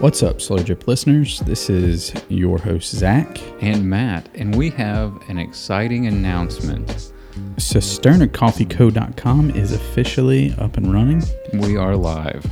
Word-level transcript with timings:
What's 0.00 0.22
up, 0.22 0.40
Slow 0.42 0.58
Drip 0.58 0.86
listeners? 0.86 1.40
This 1.40 1.68
is 1.70 2.12
your 2.28 2.58
host, 2.58 2.94
Zach. 2.94 3.40
and 3.62 3.88
Matt, 3.88 4.28
and 4.34 4.54
we 4.54 4.68
have 4.70 5.14
an 5.28 5.38
exciting 5.38 6.06
announcement. 6.06 7.12
CisternaCoffeeCo.com 7.56 9.50
is 9.50 9.72
officially 9.72 10.54
up 10.58 10.76
and 10.76 10.92
running, 10.92 11.22
We 11.54 11.76
are 11.78 11.96
live. 11.96 12.44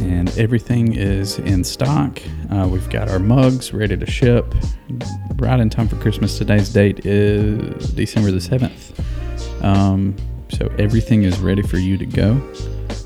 and 0.00 0.28
everything 0.38 0.94
is 0.94 1.38
in 1.40 1.64
stock. 1.64 2.18
Uh, 2.50 2.66
we've 2.70 2.88
got 2.88 3.08
our 3.10 3.18
mugs 3.18 3.72
ready 3.74 3.96
to 3.96 4.06
ship 4.06 4.54
right 5.36 5.58
in 5.60 5.68
time 5.70 5.88
for 5.88 5.96
Christmas. 5.96 6.38
Today's 6.38 6.68
date 6.72 7.04
is 7.04 7.90
December 7.92 8.30
the 8.30 8.38
7th. 8.38 8.92
Um, 9.62 10.14
so 10.50 10.66
everything 10.78 11.24
is 11.24 11.38
ready 11.40 11.62
for 11.62 11.76
you 11.78 11.98
to 11.98 12.06
go. 12.06 12.30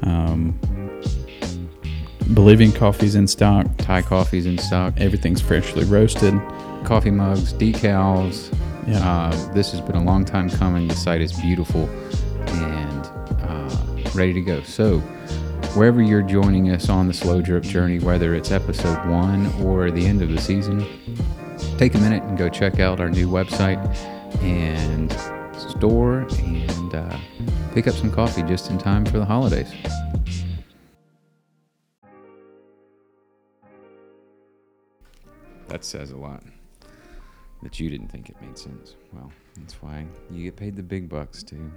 Um, 0.02 0.58
Bolivian 2.28 2.72
coffee's 2.72 3.14
in 3.14 3.26
stock. 3.26 3.66
Thai 3.78 4.02
coffee's 4.02 4.46
in 4.46 4.58
stock, 4.58 4.94
Everything's 4.98 5.40
freshly 5.40 5.84
roasted. 5.84 6.34
coffee 6.84 7.10
mugs, 7.10 7.52
decals. 7.54 8.52
Yeah. 8.86 8.98
Uh, 8.98 9.52
this 9.52 9.72
has 9.72 9.80
been 9.80 9.96
a 9.96 10.02
long 10.02 10.24
time 10.24 10.48
coming. 10.50 10.88
The 10.88 10.94
site 10.94 11.20
is 11.20 11.32
beautiful 11.40 11.88
and 12.48 13.06
uh, 13.42 14.10
ready 14.14 14.32
to 14.32 14.40
go. 14.40 14.62
So, 14.62 14.98
wherever 15.74 16.00
you're 16.02 16.22
joining 16.22 16.70
us 16.70 16.88
on 16.88 17.06
the 17.08 17.14
slow 17.14 17.40
drip 17.42 17.64
journey, 17.64 17.98
whether 17.98 18.34
it's 18.34 18.50
episode 18.52 19.04
one 19.08 19.46
or 19.64 19.90
the 19.90 20.06
end 20.06 20.22
of 20.22 20.30
the 20.30 20.40
season, 20.40 20.86
take 21.78 21.94
a 21.94 21.98
minute 21.98 22.22
and 22.24 22.38
go 22.38 22.48
check 22.48 22.78
out 22.80 23.00
our 23.00 23.10
new 23.10 23.28
website 23.28 23.78
and 24.42 25.12
store 25.70 26.26
and 26.38 26.94
uh, 26.94 27.18
pick 27.74 27.86
up 27.88 27.94
some 27.94 28.10
coffee 28.12 28.42
just 28.44 28.70
in 28.70 28.78
time 28.78 29.04
for 29.04 29.18
the 29.18 29.24
holidays. 29.24 29.72
That 35.68 35.84
says 35.84 36.12
a 36.12 36.16
lot. 36.16 36.42
That 37.62 37.80
you 37.80 37.90
didn't 37.90 38.08
think 38.08 38.28
it 38.28 38.36
made 38.40 38.56
sense. 38.56 38.94
Well, 39.12 39.32
that's 39.58 39.74
why 39.82 40.06
you 40.30 40.44
get 40.44 40.56
paid 40.56 40.76
the 40.76 40.82
big 40.82 41.08
bucks 41.08 41.42
to 41.44 41.72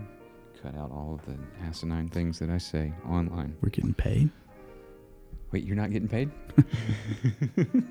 cut 0.62 0.76
out 0.76 0.92
all 0.92 1.16
of 1.20 1.26
the 1.26 1.36
asinine 1.66 2.08
things 2.08 2.38
that 2.40 2.50
I 2.52 2.60
say 2.60 2.94
online. 3.10 3.56
We're 3.62 3.70
getting 3.70 3.96
paid. 3.96 4.30
Wait, 5.52 5.64
you're 5.64 5.76
not 5.76 5.92
getting 5.92 6.08
paid? 6.08 6.30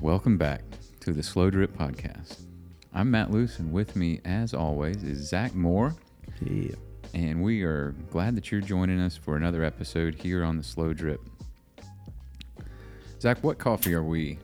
Welcome 0.00 0.38
back 0.38 0.62
to 1.00 1.12
the 1.12 1.22
Slow 1.22 1.50
Drip 1.50 1.76
Podcast. 1.76 2.46
I'm 2.94 3.10
Matt 3.10 3.30
Luce, 3.30 3.58
and 3.58 3.70
with 3.72 3.94
me, 3.94 4.20
as 4.24 4.54
always, 4.54 5.02
is 5.02 5.28
Zach 5.28 5.54
Moore. 5.54 5.94
Yeah. 6.40 6.76
And 7.14 7.42
we 7.42 7.62
are 7.62 7.94
glad 8.10 8.36
that 8.36 8.50
you're 8.50 8.60
joining 8.62 8.98
us 9.00 9.16
for 9.16 9.36
another 9.36 9.62
episode 9.64 10.14
here 10.14 10.42
on 10.44 10.56
the 10.56 10.62
Slow 10.62 10.92
Drip. 10.94 11.20
Zach, 13.20 13.42
what 13.44 13.58
coffee 13.58 13.94
are 13.94 14.02
we 14.02 14.38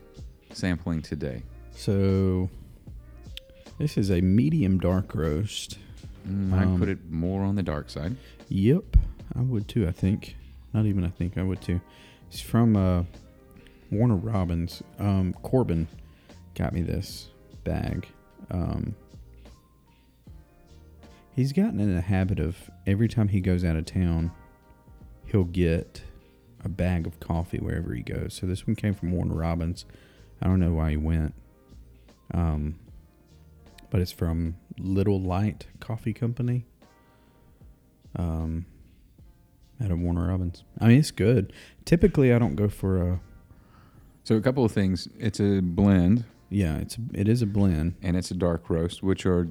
sampling 0.53 1.01
today? 1.01 1.41
So 1.71 2.49
this 3.79 3.97
is 3.97 4.11
a 4.11 4.21
medium 4.21 4.79
dark 4.79 5.15
roast. 5.15 5.79
Mm, 6.27 6.53
I 6.53 6.63
Um, 6.63 6.79
put 6.79 6.89
it 6.89 7.09
more 7.09 7.41
on 7.43 7.55
the 7.55 7.63
dark 7.63 7.89
side. 7.89 8.15
Yep, 8.49 8.97
I 9.35 9.41
would 9.41 9.67
too. 9.67 9.87
I 9.87 9.91
think. 9.91 10.35
Not 10.73 10.85
even. 10.85 11.03
I 11.03 11.09
think 11.09 11.37
I 11.37 11.43
would 11.43 11.61
too. 11.61 11.81
It's 12.29 12.39
from 12.39 12.75
uh, 12.75 13.03
Warner 13.91 14.15
Robins. 14.15 14.83
Um, 14.99 15.33
Corbin 15.41 15.87
got 16.53 16.73
me 16.73 16.83
this 16.83 17.29
bag. 17.63 18.07
Um, 18.51 18.95
he's 21.39 21.53
gotten 21.53 21.79
in 21.79 21.95
the 21.95 22.01
habit 22.01 22.37
of 22.37 22.69
every 22.85 23.07
time 23.07 23.29
he 23.29 23.39
goes 23.39 23.63
out 23.63 23.77
of 23.77 23.85
town, 23.85 24.29
he'll 25.25 25.45
get 25.45 26.03
a 26.65 26.67
bag 26.67 27.07
of 27.07 27.17
coffee 27.21 27.59
wherever 27.59 27.93
he 27.93 28.01
goes. 28.01 28.33
So 28.33 28.45
this 28.45 28.67
one 28.67 28.75
came 28.75 28.93
from 28.93 29.13
Warner 29.13 29.35
Robins. 29.35 29.85
I 30.41 30.47
don't 30.47 30.59
know 30.59 30.73
why 30.73 30.89
he 30.89 30.97
went. 30.97 31.33
Um, 32.33 32.77
but 33.89 34.01
it's 34.01 34.11
from 34.11 34.57
Little 34.77 35.21
Light 35.21 35.67
Coffee 35.79 36.11
Company. 36.11 36.65
Um, 38.17 38.65
out 39.81 39.91
of 39.91 39.99
Warner 39.99 40.27
Robins. 40.27 40.65
I 40.81 40.87
mean, 40.89 40.99
it's 40.99 41.11
good. 41.11 41.53
Typically, 41.85 42.33
I 42.33 42.39
don't 42.39 42.57
go 42.57 42.67
for 42.67 43.01
a. 43.01 43.21
So 44.25 44.35
a 44.35 44.41
couple 44.41 44.65
of 44.65 44.73
things. 44.73 45.07
It's 45.17 45.39
a 45.39 45.61
blend 45.61 46.25
Yeah, 46.49 46.79
it's 46.79 46.97
it 47.13 47.29
is 47.29 47.41
a 47.41 47.45
blend. 47.45 47.95
and 48.01 48.17
it's 48.17 48.29
a 48.29 48.35
dark 48.35 48.69
roast, 48.69 49.01
which 49.01 49.25
are 49.25 49.47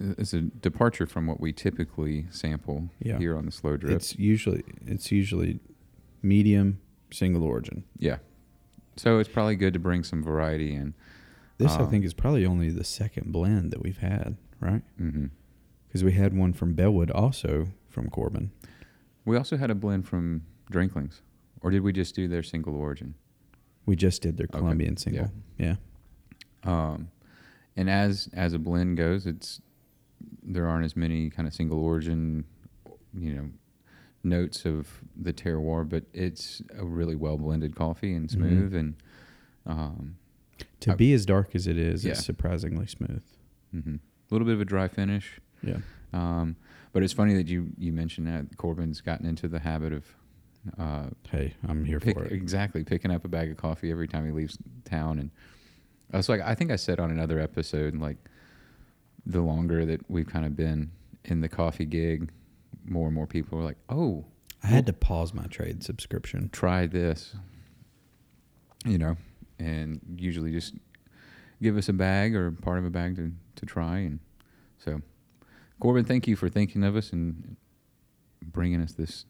is 0.00 0.32
a 0.34 0.40
departure 0.40 1.06
from 1.06 1.26
what 1.26 1.40
we 1.40 1.52
typically 1.52 2.26
sample 2.30 2.90
Yeah. 3.00 3.18
here 3.18 3.36
on 3.36 3.44
the 3.46 3.52
slow 3.52 3.76
drip. 3.76 3.94
It's 3.96 4.18
usually 4.18 4.64
it's 4.86 5.12
usually 5.12 5.60
medium 6.22 6.80
single 7.12 7.42
origin. 7.44 7.84
yeah. 7.98 8.18
So 8.96 9.18
it's 9.18 9.28
probably 9.28 9.56
good 9.56 9.72
to 9.74 9.78
bring 9.78 10.02
some 10.04 10.22
variety 10.22 10.74
in. 10.74 10.94
This 11.58 11.72
I 11.72 11.82
Um, 11.82 11.90
think 11.90 12.04
is 12.04 12.12
probably 12.12 12.44
only 12.44 12.70
the 12.70 12.84
second 12.84 13.32
blend 13.32 13.70
that 13.70 13.82
we've 13.82 13.98
had, 13.98 14.36
right? 14.60 14.82
hmm 14.98 15.26
Because 15.86 16.04
we 16.04 16.12
had 16.12 16.36
one 16.36 16.52
from 16.52 16.74
Bellwood, 16.74 17.10
also 17.10 17.68
from 17.88 18.08
Corbin. 18.10 18.50
We 19.24 19.36
also 19.36 19.56
had 19.56 19.70
a 19.70 19.74
blend 19.74 20.06
from 20.06 20.42
Drinklings, 20.70 21.22
or 21.62 21.70
did 21.70 21.82
we 21.82 21.92
just 21.92 22.14
do 22.14 22.28
their 22.28 22.42
single 22.42 22.74
origin? 22.76 23.14
We 23.86 23.96
just 23.96 24.22
did 24.22 24.36
their 24.36 24.46
Okay, 24.50 24.58
Colombian 24.58 24.96
single. 24.96 25.30
Yeah. 25.58 25.76
Um, 26.64 27.10
and 27.76 27.88
as 27.88 28.28
as 28.34 28.52
a 28.52 28.58
blend 28.58 28.96
goes, 28.98 29.26
it's 29.26 29.60
there 30.42 30.66
aren't 30.66 30.84
as 30.84 30.96
many 30.96 31.30
kind 31.30 31.46
of 31.48 31.54
single 31.54 31.78
origin, 31.82 32.44
you 33.14 33.34
know, 33.34 33.48
notes 34.22 34.64
of 34.64 34.88
the 35.16 35.32
terroir, 35.32 35.88
but 35.88 36.04
it's 36.12 36.62
a 36.76 36.84
really 36.84 37.16
well 37.16 37.38
blended 37.38 37.74
coffee 37.74 38.12
and 38.14 38.28
Mhm. 38.28 38.32
smooth 38.32 38.74
and 38.74 38.94
um, 39.66 40.16
To 40.80 40.92
I- 40.92 40.96
be 40.96 41.12
as 41.12 41.24
dark 41.26 41.54
as 41.54 41.66
it 41.66 41.76
is, 41.78 42.04
Yeah. 42.04 42.12
it's 42.12 42.24
surprisingly 42.24 42.86
smooth. 42.86 43.22
mhm. 43.74 43.96
a 44.30 44.34
little 44.34 44.46
bit 44.46 44.54
of 44.54 44.60
a 44.60 44.64
dry 44.64 44.88
finish. 44.88 45.40
Yeah. 45.62 45.78
Um, 46.12 46.56
but 46.92 47.02
it's 47.02 47.12
funny 47.12 47.34
that 47.34 47.48
you 47.48 47.72
you 47.78 47.92
mentioned 47.92 48.26
that 48.26 48.56
Corbin's 48.56 49.00
gotten 49.00 49.26
into 49.26 49.46
the 49.48 49.60
habit 49.60 49.92
of 49.92 50.04
uh, 50.78 51.10
Hey, 51.30 51.54
I'm 51.66 51.84
here 51.84 52.00
pick, 52.00 52.16
for 52.16 52.24
it. 52.24 52.32
exactly 52.32 52.84
picking 52.84 53.10
up 53.10 53.24
a 53.24 53.28
bag 53.28 53.50
of 53.50 53.56
coffee 53.56 53.90
every 53.90 54.06
time 54.08 54.24
he 54.26 54.30
leaves 54.32 54.58
town 54.84 55.18
and 55.18 55.30
I 56.12 56.16
was 56.18 56.28
like 56.28 56.40
I 56.40 56.54
think 56.54 56.70
I 56.70 56.76
said 56.76 56.98
on 57.00 57.10
another 57.10 57.38
episode 57.38 57.94
like 57.96 58.18
the 59.26 59.40
longer 59.40 59.84
that 59.86 60.08
we've 60.10 60.26
kind 60.26 60.44
of 60.44 60.56
been 60.56 60.90
in 61.24 61.40
the 61.40 61.48
coffee 61.48 61.84
gig 61.84 62.30
more 62.84 63.06
and 63.06 63.14
more 63.14 63.26
people 63.26 63.58
are 63.58 63.64
like 63.64 63.76
oh 63.88 64.24
I 64.62 64.68
had 64.68 64.86
to 64.86 64.92
pause 64.92 65.32
my 65.34 65.44
trade 65.46 65.82
subscription. 65.82 66.48
try 66.52 66.86
this 66.86 67.34
you 68.84 68.98
know 68.98 69.16
and 69.58 70.00
usually 70.16 70.50
just 70.52 70.74
give 71.62 71.76
us 71.76 71.88
a 71.88 71.92
bag 71.92 72.34
or 72.34 72.50
part 72.50 72.78
of 72.78 72.84
a 72.86 72.90
bag 72.90 73.16
to, 73.16 73.32
to 73.56 73.66
try 73.66 73.98
and 73.98 74.20
so 74.78 75.02
Corbin 75.78 76.04
thank 76.04 76.26
you 76.26 76.36
for 76.36 76.48
thinking 76.48 76.82
of 76.84 76.96
us 76.96 77.12
and 77.12 77.56
bringing 78.42 78.80
us 78.80 78.92
this 78.92 79.26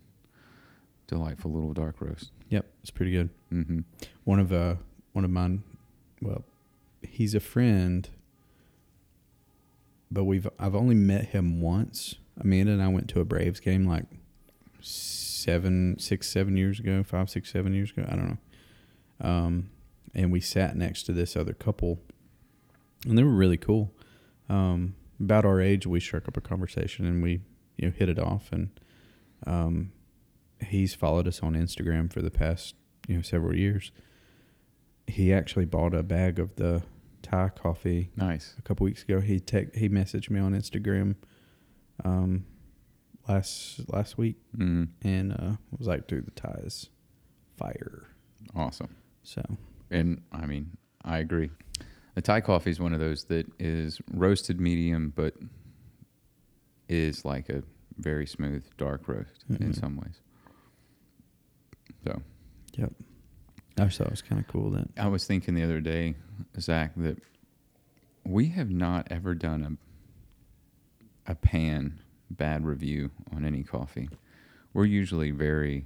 delightful 1.09 1.51
little 1.53 1.73
dark 1.73 2.01
roast 2.01 2.31
Yep, 2.51 2.67
it's 2.83 2.91
pretty 2.91 3.13
good. 3.13 3.31
mm-hmm. 3.53 3.81
One 4.25 4.39
of 4.41 4.53
uh 4.53 4.77
one 5.13 5.25
of 5.25 5.31
mine 5.31 5.63
well, 6.23 6.45
he's 7.03 7.35
a 7.35 7.41
friend 7.41 8.09
but 10.11 10.25
we've 10.25 10.49
I've 10.59 10.75
only 10.75 10.95
met 10.95 11.27
him 11.27 11.61
once. 11.61 12.17
Amanda 12.41 12.73
and 12.73 12.83
I 12.83 12.89
went 12.89 13.09
to 13.11 13.21
a 13.21 13.25
Braves 13.25 13.61
game 13.61 13.87
like 13.87 14.07
seven, 14.81 15.99
six, 15.99 16.29
seven 16.29 16.57
years 16.57 16.81
ago, 16.81 17.03
five, 17.03 17.29
six, 17.31 17.51
seven 17.51 17.75
years 17.75 17.91
ago. 17.91 18.07
I 18.09 18.17
don't 18.17 18.29
know. 19.21 19.29
Um, 19.29 19.71
and 20.15 20.33
we 20.33 20.41
sat 20.41 20.77
next 20.77 21.05
to 21.05 21.13
this 21.13 21.37
other 21.37 21.53
couple, 21.53 22.01
and 23.07 23.17
they 23.17 23.23
were 23.23 23.31
really 23.31 23.57
cool. 23.57 23.93
Um, 24.49 24.95
about 25.21 25.45
our 25.45 25.61
age, 25.61 25.87
we 25.87 26.01
struck 26.01 26.27
up 26.27 26.37
a 26.37 26.41
conversation 26.41 27.05
and 27.05 27.23
we, 27.23 27.41
you 27.77 27.89
know, 27.89 27.95
hit 27.97 28.09
it 28.09 28.19
off. 28.19 28.49
And 28.51 28.71
um, 29.47 29.93
he's 30.67 30.95
followed 30.95 31.29
us 31.29 31.41
on 31.43 31.55
Instagram 31.55 32.13
for 32.13 32.23
the 32.23 32.31
past, 32.31 32.75
you 33.07 33.17
know, 33.17 33.23
several 33.23 33.55
years. 33.55 33.93
He 35.07 35.33
actually 35.33 35.67
bought 35.67 35.95
a 35.95 36.03
bag 36.03 36.39
of 36.39 36.57
the 36.57 36.83
Thai 37.31 37.49
coffee 37.51 38.11
nice 38.17 38.55
a 38.59 38.63
couple 38.63 38.85
weeks 38.85 39.03
ago. 39.03 39.21
He 39.21 39.39
tech 39.41 39.75
he 39.75 39.89
messaged 39.89 40.31
me 40.31 40.41
on 40.41 40.53
Instagram 40.53 41.15
um 42.05 42.45
last 43.29 43.81
last 43.93 44.19
week 44.19 44.37
mm, 44.57 44.89
and 45.03 45.33
uh 45.33 45.57
was 45.79 45.87
like, 45.87 46.07
dude, 46.09 46.27
the 46.27 46.31
Thai 46.33 46.61
is 46.65 46.89
fire. 47.57 48.09
awesome 48.57 48.97
So 49.23 49.43
And 49.91 50.23
I 50.33 50.47
mean, 50.47 50.77
I 51.05 51.19
agree. 51.19 51.51
The 52.15 52.23
Thai 52.23 52.41
coffee 52.41 52.71
is 52.71 52.81
one 52.81 52.93
of 52.93 53.01
those 53.01 53.25
that 53.25 53.47
is 53.59 54.01
roasted 54.13 54.61
medium, 54.61 55.13
but 55.15 55.35
is 56.89 57.25
like 57.25 57.49
a 57.49 57.63
very 57.99 58.27
smooth 58.27 58.65
dark 58.77 59.07
roast 59.07 59.45
in 59.49 59.57
Mhm. 59.73 59.79
some 59.79 59.97
ways. 59.97 60.21
So 62.05 62.21
yep. 62.77 62.93
I 63.79 63.89
thought 63.89 64.07
it 64.09 64.11
was 64.11 64.23
kind 64.23 64.41
of 64.41 64.47
cool 64.49 64.71
that 64.73 64.89
I 64.99 65.09
was 65.09 65.25
thinking 65.25 65.55
the 65.55 65.63
other 65.63 65.81
day, 65.81 66.15
Zach, 66.59 66.93
that 66.97 67.19
we 68.25 68.49
have 68.49 68.71
not 68.71 69.09
ever 69.11 69.35
done 69.35 69.79
a 71.27 71.31
a 71.33 71.35
pan 71.35 72.01
bad 72.31 72.65
review 72.65 73.11
on 73.35 73.45
any 73.45 73.63
coffee. 73.63 74.09
We're 74.75 74.85
usually 74.87 75.31
very 75.31 75.85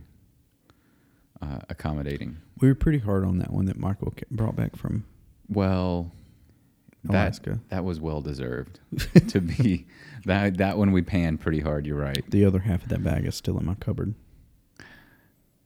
uh, 1.42 1.58
accommodating. 1.68 2.38
We 2.60 2.68
were 2.68 2.74
pretty 2.74 2.98
hard 2.98 3.24
on 3.24 3.38
that 3.38 3.52
one 3.52 3.66
that 3.66 3.78
Michael 3.78 4.14
brought 4.30 4.56
back 4.56 4.76
from 4.76 5.04
Well, 5.48 6.12
that 7.04 7.12
Alaska. 7.12 7.60
that 7.68 7.84
was 7.84 8.00
well 8.00 8.20
deserved 8.22 8.80
to 9.28 9.40
be 9.40 9.86
that 10.24 10.56
that 10.58 10.78
one 10.78 10.92
we 10.92 11.02
panned 11.02 11.40
pretty 11.40 11.60
hard. 11.60 11.86
You're 11.86 11.98
right. 11.98 12.24
The 12.30 12.44
other 12.44 12.60
half 12.60 12.82
of 12.84 12.88
that 12.88 13.02
bag 13.04 13.26
is 13.26 13.34
still 13.34 13.58
in 13.58 13.66
my 13.66 13.74
cupboard. 13.74 14.14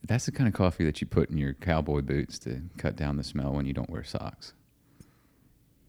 That's 0.08 0.25
the 0.26 0.32
kind 0.32 0.49
of 0.49 0.55
coffee 0.55 0.84
that 0.84 1.00
you 1.00 1.06
put 1.06 1.31
in 1.31 1.38
your 1.38 1.52
cowboy 1.52 2.00
boots 2.00 2.38
to 2.40 2.62
cut 2.78 2.96
down 2.96 3.16
the 3.16 3.22
smell 3.25 3.52
when 3.52 3.66
you 3.66 3.72
don't 3.75 3.90
wear 3.90 4.02
socks. 4.02 4.55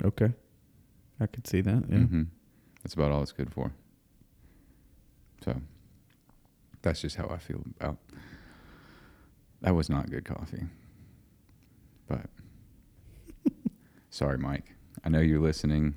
Okay. 0.04 0.34
I 1.20 1.26
could 1.26 1.48
see 1.48 1.62
that. 1.62 1.84
Yeah. 1.90 1.98
hmm 2.00 2.24
That's 2.84 2.94
about 2.94 3.12
all 3.12 3.22
it's 3.24 3.32
good 3.32 3.52
for. 3.52 3.72
So 5.44 5.62
that's 6.82 7.02
just 7.02 7.16
how 7.16 7.28
I 7.30 7.38
feel 7.38 7.64
about. 7.80 7.98
That 9.62 9.74
was 9.74 9.90
not 9.90 10.10
good 10.10 10.26
coffee. 10.26 10.64
But 12.08 12.26
sorry, 14.10 14.38
Mike. 14.38 14.76
I 15.04 15.10
know 15.10 15.20
you're 15.22 15.42
listening. 15.42 15.96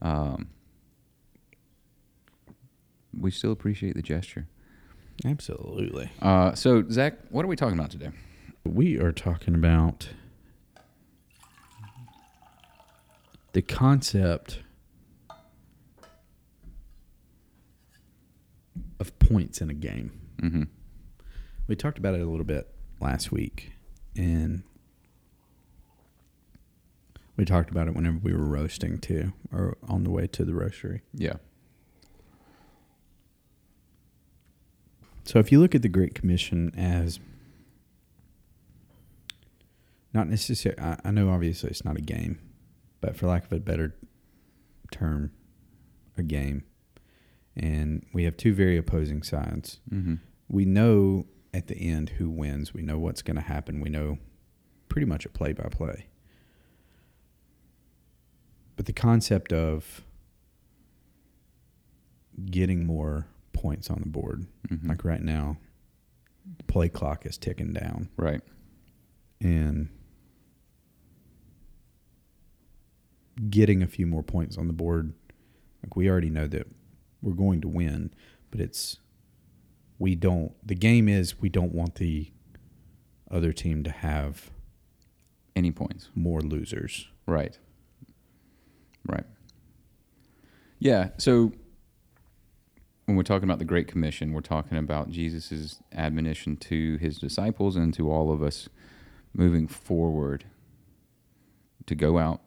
Um, 0.00 0.48
we 3.18 3.30
still 3.30 3.52
appreciate 3.52 3.96
the 3.96 4.02
gesture. 4.02 4.48
Absolutely. 5.24 6.10
Uh, 6.20 6.54
so 6.54 6.84
Zach, 6.90 7.14
what 7.30 7.44
are 7.44 7.48
we 7.48 7.56
talking 7.56 7.78
about 7.78 7.90
today? 7.90 8.10
We 8.64 8.98
are 8.98 9.12
talking 9.12 9.54
about 9.54 10.08
the 13.52 13.62
concept 13.62 14.60
of 18.98 19.18
points 19.18 19.60
in 19.60 19.70
a 19.70 19.74
game. 19.74 20.12
Mm-hmm. 20.42 20.62
We 21.66 21.76
talked 21.76 21.98
about 21.98 22.14
it 22.14 22.20
a 22.20 22.26
little 22.26 22.44
bit 22.44 22.68
last 23.00 23.32
week, 23.32 23.72
and 24.16 24.62
we 27.36 27.44
talked 27.44 27.70
about 27.70 27.88
it 27.88 27.94
whenever 27.94 28.18
we 28.18 28.32
were 28.32 28.44
roasting 28.44 28.98
too, 28.98 29.32
or 29.52 29.76
on 29.88 30.04
the 30.04 30.10
way 30.10 30.26
to 30.28 30.44
the 30.44 30.52
roastery. 30.52 31.00
Yeah. 31.12 31.34
So 35.24 35.38
if 35.38 35.50
you 35.50 35.58
look 35.58 35.74
at 35.74 35.82
the 35.82 35.88
Great 35.88 36.14
Commission 36.14 36.72
as 36.76 37.18
not 40.12 40.28
necessarily, 40.28 40.80
I, 40.80 40.98
I 41.04 41.10
know 41.10 41.30
obviously 41.30 41.70
it's 41.70 41.84
not 41.84 41.96
a 41.96 42.02
game, 42.02 42.38
but 43.00 43.16
for 43.16 43.26
lack 43.26 43.44
of 43.46 43.52
a 43.52 43.58
better 43.58 43.94
term, 44.90 45.32
a 46.16 46.22
game. 46.22 46.64
And 47.56 48.04
we 48.12 48.24
have 48.24 48.36
two 48.36 48.52
very 48.52 48.76
opposing 48.76 49.22
sides. 49.22 49.80
Mm-hmm. 49.90 50.14
We 50.48 50.64
know 50.64 51.26
at 51.54 51.68
the 51.68 51.76
end 51.76 52.10
who 52.10 52.28
wins. 52.28 52.74
We 52.74 52.82
know 52.82 52.98
what's 52.98 53.22
going 53.22 53.36
to 53.36 53.42
happen. 53.42 53.80
We 53.80 53.88
know 53.88 54.18
pretty 54.88 55.06
much 55.06 55.24
a 55.24 55.28
play 55.28 55.52
by 55.52 55.68
play. 55.70 56.06
But 58.76 58.86
the 58.86 58.92
concept 58.92 59.52
of 59.52 60.02
getting 62.50 62.84
more 62.84 63.28
points 63.64 63.88
on 63.88 64.00
the 64.00 64.06
board, 64.06 64.46
Mm-hmm. 64.68 64.88
like 64.90 65.04
right 65.04 65.22
now, 65.22 65.56
the 66.58 66.64
play 66.64 66.88
clock 66.90 67.24
is 67.24 67.38
ticking 67.38 67.72
down. 67.72 68.10
right. 68.18 68.42
And 69.40 69.88
getting 73.50 73.82
a 73.82 73.86
few 73.86 74.06
more 74.06 74.22
points 74.22 74.56
on 74.56 74.66
the 74.66 74.72
board, 74.72 75.12
like 75.82 75.96
we 75.96 76.08
already 76.08 76.30
know 76.30 76.46
that 76.46 76.66
we're 77.22 77.32
going 77.34 77.60
to 77.62 77.68
win, 77.68 78.12
but 78.50 78.60
it's 78.60 78.98
we 79.98 80.14
don't 80.14 80.52
the 80.66 80.74
game 80.74 81.08
is 81.08 81.40
we 81.40 81.48
don't 81.48 81.72
want 81.72 81.96
the 81.96 82.30
other 83.30 83.52
team 83.52 83.82
to 83.84 83.90
have 83.90 84.50
Any 85.56 85.70
points. 85.72 86.10
more 86.14 86.40
losers. 86.40 87.08
Right. 87.26 87.58
Right. 89.06 89.24
Yeah. 90.78 91.10
So 91.18 91.52
when 93.06 93.16
we're 93.16 93.22
talking 93.22 93.44
about 93.44 93.58
the 93.58 93.64
Great 93.64 93.86
Commission, 93.86 94.32
we're 94.32 94.40
talking 94.40 94.78
about 94.78 95.10
Jesus' 95.10 95.80
admonition 95.92 96.56
to 96.56 96.96
his 96.96 97.18
disciples 97.18 97.76
and 97.76 97.92
to 97.94 98.10
all 98.10 98.32
of 98.32 98.42
us 98.42 98.68
moving 99.34 99.68
forward 99.68 100.44
to 101.86 101.94
go 101.94 102.18
out, 102.18 102.40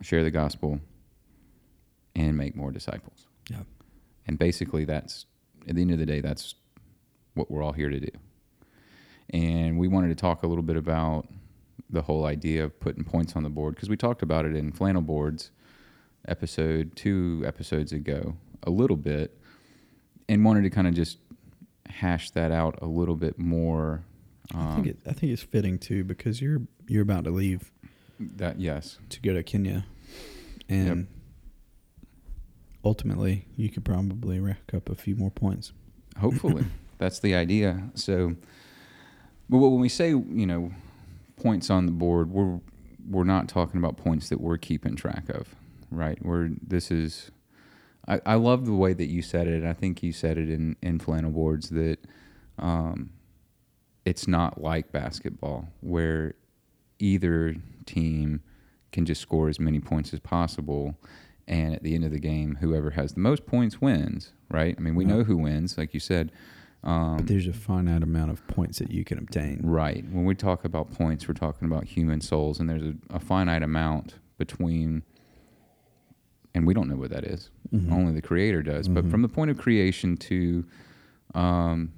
share 0.00 0.22
the 0.22 0.30
gospel, 0.30 0.80
and 2.14 2.36
make 2.36 2.56
more 2.56 2.70
disciples. 2.70 3.26
Yeah. 3.50 3.64
And 4.26 4.38
basically, 4.38 4.84
that's 4.84 5.26
at 5.68 5.74
the 5.74 5.82
end 5.82 5.90
of 5.90 5.98
the 5.98 6.06
day, 6.06 6.20
that's 6.20 6.54
what 7.34 7.50
we're 7.50 7.62
all 7.62 7.72
here 7.72 7.90
to 7.90 8.00
do. 8.00 8.10
And 9.30 9.78
we 9.78 9.88
wanted 9.88 10.08
to 10.08 10.14
talk 10.14 10.42
a 10.42 10.46
little 10.46 10.62
bit 10.62 10.76
about 10.76 11.28
the 11.90 12.02
whole 12.02 12.24
idea 12.24 12.64
of 12.64 12.78
putting 12.80 13.04
points 13.04 13.36
on 13.36 13.42
the 13.42 13.50
board 13.50 13.74
because 13.74 13.88
we 13.88 13.96
talked 13.96 14.22
about 14.22 14.44
it 14.46 14.54
in 14.54 14.72
flannel 14.72 15.02
boards 15.02 15.50
episode 16.28 16.94
two 16.94 17.42
episodes 17.44 17.92
ago 17.92 18.36
a 18.62 18.70
little 18.70 18.96
bit 18.96 19.39
and 20.30 20.44
wanted 20.44 20.62
to 20.62 20.70
kind 20.70 20.86
of 20.86 20.94
just 20.94 21.18
hash 21.88 22.30
that 22.30 22.52
out 22.52 22.78
a 22.80 22.86
little 22.86 23.16
bit 23.16 23.36
more 23.36 24.04
I 24.54 24.74
think 24.74 24.78
um, 24.78 24.86
it, 24.86 24.98
I 25.06 25.12
think 25.12 25.32
it's 25.32 25.42
fitting 25.42 25.78
too 25.78 26.04
because 26.04 26.40
you're 26.40 26.62
you're 26.86 27.02
about 27.02 27.24
to 27.24 27.30
leave 27.30 27.70
that 28.18 28.60
yes. 28.60 28.98
to 29.10 29.20
go 29.20 29.32
to 29.32 29.42
Kenya, 29.42 29.86
and 30.68 31.06
ultimately 32.84 33.46
you 33.56 33.68
could 33.68 33.84
probably 33.84 34.40
rack 34.40 34.72
up 34.74 34.88
a 34.88 34.96
few 34.96 35.14
more 35.14 35.30
points. 35.30 35.72
hopefully. 36.18 36.64
That's 36.98 37.20
the 37.20 37.34
idea. 37.34 37.90
So 37.94 38.34
but 39.48 39.58
when 39.58 39.80
we 39.80 39.88
say 39.88 40.08
you 40.08 40.46
know 40.46 40.72
points 41.40 41.70
on 41.70 41.86
the 41.86 41.92
board 41.92 42.30
we're 42.30 42.60
we're 43.08 43.24
not 43.24 43.48
talking 43.48 43.78
about 43.78 43.96
points 43.96 44.28
that 44.28 44.40
we're 44.40 44.58
keeping 44.58 44.96
track 44.96 45.28
of 45.28 45.54
right? 45.90 46.18
We're 46.24 46.50
this 46.66 46.90
is 46.90 47.30
i, 48.08 48.20
I 48.26 48.34
love 48.34 48.66
the 48.66 48.72
way 48.74 48.92
that 48.92 49.06
you 49.06 49.22
said 49.22 49.46
it 49.48 49.64
i 49.64 49.72
think 49.72 50.02
you 50.02 50.12
said 50.12 50.38
it 50.38 50.48
in 50.50 50.76
in 50.82 50.98
flannel 50.98 51.30
boards 51.30 51.70
that 51.70 51.98
um 52.58 53.10
it's 54.04 54.26
not 54.26 54.60
like 54.60 54.92
basketball 54.92 55.68
where 55.80 56.34
either 56.98 57.56
team 57.86 58.42
can 58.92 59.04
just 59.06 59.20
score 59.20 59.48
as 59.48 59.58
many 59.60 59.78
points 59.80 60.12
as 60.12 60.20
possible 60.20 60.96
and 61.46 61.74
at 61.74 61.82
the 61.82 61.94
end 61.94 62.04
of 62.04 62.10
the 62.12 62.18
game 62.20 62.58
whoever 62.60 62.90
has 62.90 63.12
the 63.14 63.20
most 63.20 63.46
points 63.46 63.80
wins 63.80 64.32
right 64.50 64.74
i 64.78 64.80
mean 64.80 64.94
we 64.94 65.04
Yeah. 65.04 65.16
know 65.16 65.24
who 65.24 65.36
wins 65.36 65.76
like 65.78 65.94
you 65.94 66.00
said 66.00 66.32
um, 66.82 67.18
But 67.18 67.26
there's 67.26 67.46
a 67.46 67.52
finite 67.52 68.02
amount 68.02 68.30
of 68.30 68.46
points 68.48 68.78
that 68.78 68.90
you 68.90 69.04
can 69.04 69.18
obtain. 69.18 69.60
Right. 69.62 70.02
When 70.10 70.24
we 70.24 70.34
talk 70.34 70.64
about 70.64 70.90
points, 70.90 71.28
we're 71.28 71.34
talking 71.34 71.66
about 71.68 71.84
human 71.84 72.22
souls, 72.22 72.58
and 72.58 72.70
there's 72.70 72.80
a, 72.82 72.94
a 73.10 73.20
finite 73.20 73.62
amount 73.62 74.14
between, 74.38 75.02
and 76.54 76.66
we 76.66 76.74
don't 76.74 76.88
know 76.88 76.96
what 76.96 77.10
that 77.10 77.24
is. 77.24 77.50
Mhm. 77.72 77.90
Only 77.92 78.12
the 78.12 78.22
Creator 78.22 78.62
does. 78.62 78.88
But 78.88 79.04
Mhm. 79.04 79.10
from 79.10 79.22
the 79.22 79.28
point 79.28 79.50
of 79.50 79.58
creation 79.58 80.16
to 80.18 80.64
um, 81.34 81.92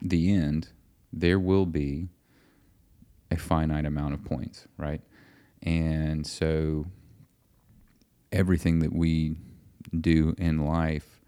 the 0.00 0.30
end, 0.32 0.68
there 1.12 1.40
will 1.40 1.66
be 1.66 2.08
a 3.32 3.36
finite 3.36 3.84
amount 3.84 4.14
of 4.14 4.22
points, 4.24 4.68
right? 4.78 5.00
And 5.62 6.24
so 6.24 6.86
everything 8.30 8.78
that 8.80 8.92
we 8.94 9.36
do 10.00 10.34
in 10.38 10.64
life 10.64 11.20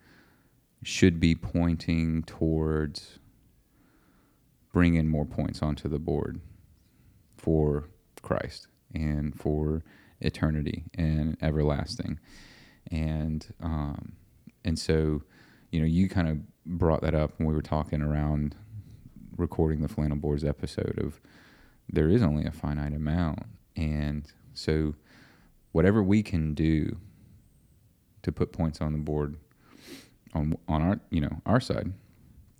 should 0.84 1.18
be 1.18 1.34
pointing 1.34 2.22
towards 2.22 3.18
bringing 4.72 5.08
more 5.08 5.24
points 5.24 5.60
onto 5.62 5.88
the 5.88 5.98
board 5.98 6.40
for 7.36 7.88
Christ 8.22 8.68
and 8.94 9.34
for 9.34 9.82
eternity 10.20 10.84
and 10.94 11.36
everlasting. 11.42 12.18
And 12.90 13.46
um, 13.60 14.12
and 14.64 14.78
so, 14.78 15.22
you 15.70 15.80
know, 15.80 15.86
you 15.86 16.08
kind 16.08 16.28
of 16.28 16.38
brought 16.64 17.02
that 17.02 17.14
up 17.14 17.32
when 17.38 17.46
we 17.48 17.54
were 17.54 17.62
talking 17.62 18.02
around 18.02 18.54
recording 19.36 19.80
the 19.80 19.88
flannel 19.88 20.16
boards 20.16 20.44
episode 20.44 20.98
of 20.98 21.20
there 21.88 22.08
is 22.08 22.22
only 22.22 22.44
a 22.44 22.50
finite 22.50 22.92
amount, 22.92 23.40
and 23.76 24.30
so 24.54 24.94
whatever 25.72 26.02
we 26.02 26.22
can 26.22 26.54
do 26.54 26.96
to 28.22 28.32
put 28.32 28.52
points 28.52 28.80
on 28.80 28.92
the 28.92 28.98
board 28.98 29.36
on 30.34 30.56
on 30.68 30.82
our 30.82 31.00
you 31.10 31.20
know 31.20 31.40
our 31.46 31.60
side 31.60 31.92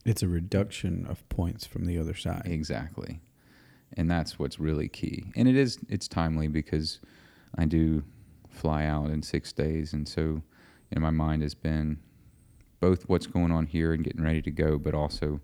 It's 0.05 0.23
a 0.23 0.29
reduction 0.29 1.07
of 1.07 1.29
points 1.29 1.67
from 1.67 1.85
the 1.85 1.99
other 1.99 2.15
side. 2.15 2.43
Exactly. 2.47 3.21
And 3.95 4.11
that's 4.11 4.39
what's 4.39 4.59
really 4.61 4.89
key. 4.89 5.25
And 5.37 5.49
it 5.49 5.57
is 5.57 5.79
it's 5.89 6.09
timely 6.09 6.49
because 6.49 7.01
I 7.57 7.65
do 7.65 8.05
fly 8.59 8.85
out 8.85 9.11
in 9.11 9.23
6 9.23 9.53
days 9.53 9.93
and 9.93 10.09
so 10.09 10.21
you 10.21 10.43
know 10.95 11.01
my 11.01 11.11
mind 11.11 11.43
has 11.43 11.55
been 11.55 11.99
both 12.81 13.09
what's 13.09 13.27
going 13.27 13.53
on 13.53 13.67
here 13.67 13.93
and 13.93 14.05
getting 14.05 14.23
ready 14.23 14.43
to 14.43 14.51
go 14.51 14.79
but 14.79 14.95
also 14.95 15.41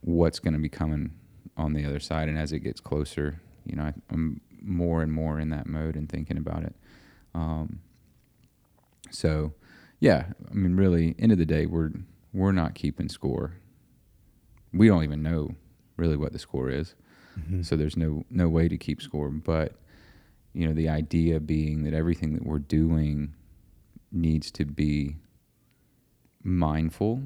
what's 0.00 0.38
going 0.38 0.54
to 0.54 0.60
be 0.60 0.68
coming 0.68 1.12
on 1.56 1.72
the 1.74 1.84
other 1.84 2.00
side 2.00 2.28
and 2.28 2.38
as 2.38 2.52
it 2.52 2.60
gets 2.60 2.80
closer, 2.80 3.40
you 3.66 3.76
know, 3.76 3.84
I, 3.84 3.92
I'm 4.10 4.40
more 4.60 5.02
and 5.02 5.12
more 5.12 5.38
in 5.38 5.50
that 5.50 5.66
mode 5.66 5.96
and 5.96 6.08
thinking 6.08 6.36
about 6.38 6.62
it. 6.64 6.74
Um 7.34 7.80
so 9.10 9.52
yeah, 10.00 10.24
I 10.50 10.54
mean, 10.54 10.74
really, 10.76 11.14
end 11.18 11.30
of 11.32 11.38
the 11.38 11.46
day, 11.46 11.66
we're 11.66 11.90
we're 12.32 12.52
not 12.52 12.74
keeping 12.74 13.08
score. 13.08 13.54
We 14.72 14.88
don't 14.88 15.04
even 15.04 15.22
know 15.22 15.54
really 15.96 16.16
what 16.16 16.32
the 16.32 16.38
score 16.38 16.70
is, 16.70 16.94
Mm-hmm. 17.38 17.62
so 17.62 17.76
there's 17.76 17.96
no 17.96 18.24
no 18.30 18.48
way 18.48 18.68
to 18.68 18.76
keep 18.76 19.00
score. 19.00 19.28
But 19.30 19.72
you 20.54 20.66
know, 20.66 20.74
the 20.74 20.88
idea 20.88 21.40
being 21.40 21.84
that 21.84 21.94
everything 21.94 22.34
that 22.34 22.44
we're 22.44 22.58
doing 22.58 23.34
needs 24.10 24.50
to 24.52 24.64
be 24.64 25.16
mindful 26.42 27.22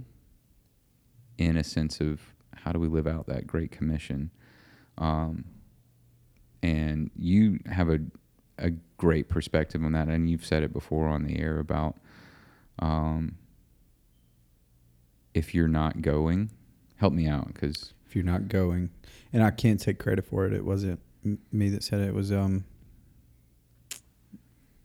in 1.38 1.56
a 1.56 1.64
sense 1.64 2.00
of 2.00 2.21
how 2.54 2.73
do 2.73 2.78
we 2.78 2.88
live 2.88 3.06
out 3.06 3.26
that 3.26 3.47
great 3.47 3.71
commission. 3.71 4.30
Um, 4.99 5.45
and 6.62 7.11
you 7.16 7.61
have 7.66 7.88
a 7.88 7.99
a 8.59 8.71
great 8.97 9.28
perspective 9.28 9.85
on 9.85 9.92
that, 9.92 10.09
and 10.09 10.30
you've 10.30 10.47
said 10.47 10.62
it 10.62 10.73
before 10.73 11.09
on 11.09 11.25
the 11.25 11.38
air 11.38 11.59
about 11.59 11.97
um, 12.78 13.37
if 15.35 15.54
you're 15.54 15.68
not 15.68 16.00
going, 16.00 16.50
help 16.97 17.12
me 17.12 17.26
out 17.26 17.49
because 17.49 17.92
if 18.06 18.16
you're 18.16 18.25
not 18.25 18.49
going, 18.49 18.90
and 19.33 19.42
I 19.42 19.50
can't 19.50 19.78
take 19.78 19.99
credit 19.99 20.25
for 20.25 20.47
it. 20.47 20.54
It 20.54 20.64
wasn't 20.64 21.00
me 21.52 21.68
that 21.71 21.83
said 21.83 22.00
it. 22.00 22.09
It 22.09 22.14
was 22.14 22.33
um. 22.33 22.64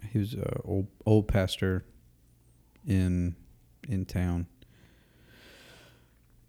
He 0.09 0.17
was 0.19 0.33
a 0.33 0.59
old 0.63 0.87
old 1.05 1.27
pastor 1.27 1.85
in 2.85 3.35
in 3.87 4.05
town. 4.05 4.47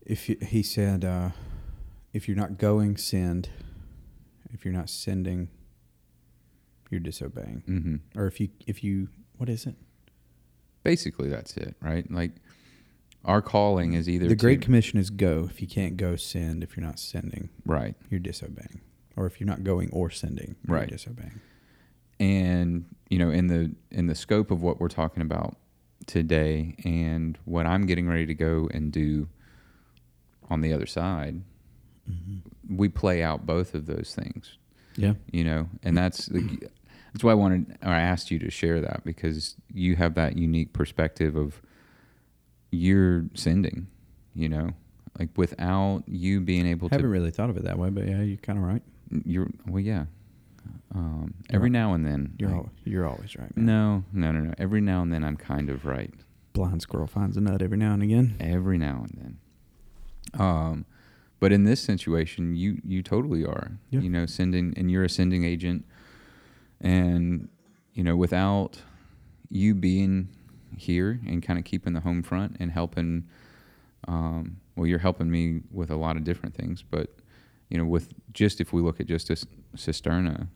If 0.05 0.29
you, 0.29 0.37
he 0.43 0.63
said, 0.63 1.05
uh, 1.05 1.31
if 2.13 2.27
you're 2.29 2.37
not 2.37 2.59
going, 2.59 2.97
send. 2.97 3.51
If 4.53 4.65
you're 4.65 4.75
not 4.75 4.91
sending, 4.91 5.49
you're 6.91 7.01
disobeying. 7.01 7.63
hmm 7.67 8.19
Or 8.19 8.27
if 8.27 8.41
you 8.41 8.49
if 8.67 8.83
you 8.85 9.09
what 9.37 9.49
is 9.49 9.67
it? 9.67 9.75
basically 10.85 11.29
that's 11.29 11.57
it, 11.57 11.77
right? 11.81 12.11
Like 12.11 12.33
our 13.25 13.41
calling 13.41 13.93
is 13.93 14.09
either 14.09 14.27
The 14.29 14.35
Great 14.35 14.61
to- 14.61 14.65
Commission 14.65 14.99
is 14.99 15.11
go. 15.11 15.47
If 15.49 15.63
you 15.63 15.69
can't 15.69 15.97
go, 15.97 16.17
send. 16.17 16.65
If 16.65 16.77
you're 16.77 16.85
not 16.85 16.99
sending, 16.99 17.51
right, 17.65 17.95
you're 18.11 18.19
disobeying. 18.21 18.81
Or 19.17 19.27
if 19.27 19.39
you're 19.41 19.47
not 19.47 19.63
going 19.63 19.91
or 19.93 20.11
sending, 20.11 20.57
you're 20.67 20.77
Right. 20.79 20.89
disobeying. 20.89 21.41
and 22.21 22.85
you 23.13 23.19
know 23.19 23.31
in 23.31 23.49
the 23.49 23.71
in 23.91 24.07
the 24.07 24.15
scope 24.15 24.51
of 24.51 24.63
what 24.63 24.81
we're 24.81 24.89
talking 24.89 25.21
about 25.21 25.57
today 26.07 26.75
and 26.83 27.39
what 27.45 27.67
I'm 27.67 27.85
getting 27.85 28.09
ready 28.09 28.25
to 28.25 28.35
go 28.35 28.71
and 28.73 28.91
do 28.91 29.29
on 30.49 30.63
the 30.63 30.73
other 30.73 30.87
side, 30.87 31.43
mm-hmm. 32.11 32.75
we 32.75 32.89
play 32.89 33.23
out 33.23 33.45
both 33.45 33.75
of 33.75 33.85
those 33.85 34.15
things. 34.19 34.57
Yeah. 34.97 35.15
you 35.31 35.45
know, 35.45 35.69
and 35.83 35.97
that's 35.97 36.27
the, 36.27 36.59
that's 37.13 37.23
why 37.23 37.33
I 37.33 37.35
wanted 37.35 37.79
or 37.83 37.91
I 37.91 38.01
asked 38.01 38.31
you 38.31 38.39
to 38.41 38.51
share 38.51 38.81
that 38.81 39.03
because 39.05 39.57
you 39.73 39.97
have 39.97 40.15
that 40.15 40.39
unique 40.39 40.73
perspective 40.73 41.37
of 41.37 41.61
you're 42.71 43.27
sending, 43.35 43.89
you 44.35 44.49
know, 44.49 44.71
like 45.19 45.29
without 45.37 46.03
you 46.07 46.41
being 46.41 46.67
able 46.67 46.89
to. 46.89 46.95
Haven't 46.95 47.05
to, 47.05 47.13
really 47.13 47.31
thought 47.31 47.51
of 47.51 47.59
it 47.59 47.65
that 47.65 47.79
way, 47.79 47.91
but 47.91 48.07
yeah, 48.07 48.23
you're 48.23 48.39
kind 48.39 48.59
of 48.59 48.65
right. 48.65 48.83
you're 49.27 49.49
well, 49.67 49.81
yeah. 49.81 50.07
Um, 50.95 51.35
every 51.51 51.71
now 51.71 51.95
and 51.95 52.05
then, 52.05 52.35
You're 52.39 52.51
I- 52.51 52.55
al- 52.55 52.71
you're 52.85 53.07
always 53.09 53.35
right. 53.37 53.55
Man. 53.57 53.67
no, 53.67 54.05
no, 54.13 54.31
no, 54.33 54.41
no. 54.41 54.55
Every 54.59 54.81
now 54.81 55.03
and 55.03 55.13
then, 55.13 55.25
I'm 55.25 55.37
kind 55.37 55.71
of 55.71 55.85
right. 55.87 56.13
Blind 56.53 56.83
squirrel 56.83 57.07
finds 57.07 57.37
a 57.37 57.41
nut 57.41 57.63
every 57.63 57.79
now 57.79 57.95
and 57.95 58.03
again. 58.03 58.37
Every 58.41 58.77
now 58.79 59.07
and 59.09 59.39
then. 60.35 60.41
Um, 60.41 60.85
but 61.41 61.51
in 61.53 61.65
this 61.65 61.81
situation, 61.81 62.55
you 62.57 62.81
you 62.85 63.03
totally 63.03 63.45
are. 63.45 63.73
Yeah. 63.91 64.01
You 64.01 64.11
know, 64.11 64.27
sending 64.27 64.75
and 64.77 64.91
you're 64.91 65.05
a 65.05 65.09
sending 65.09 65.45
agent, 65.45 65.85
and 66.81 67.49
you 67.95 68.05
know, 68.05 68.17
without 68.17 68.81
you 69.51 69.75
being 69.75 70.29
here 70.77 71.21
and 71.27 71.43
kind 71.43 71.59
of 71.59 71.65
keeping 71.65 71.93
the 71.93 72.01
home 72.01 72.23
front 72.23 72.57
and 72.61 72.71
helping, 72.71 73.25
um, 74.09 74.59
well, 74.77 74.87
you're 74.87 74.99
helping 74.99 75.31
me 75.31 75.61
with 75.71 75.91
a 75.91 75.97
lot 75.97 76.17
of 76.17 76.25
different 76.25 76.55
things, 76.55 76.83
but 76.83 77.11
you 77.73 77.79
know, 77.79 77.87
with 77.87 78.13
just 78.35 78.61
if 78.61 78.71
we 78.75 78.83
look 78.83 79.01
at 79.01 79.07
just 79.07 79.31
a 79.31 79.33
s- 79.33 79.47
cisterna, 79.75 80.47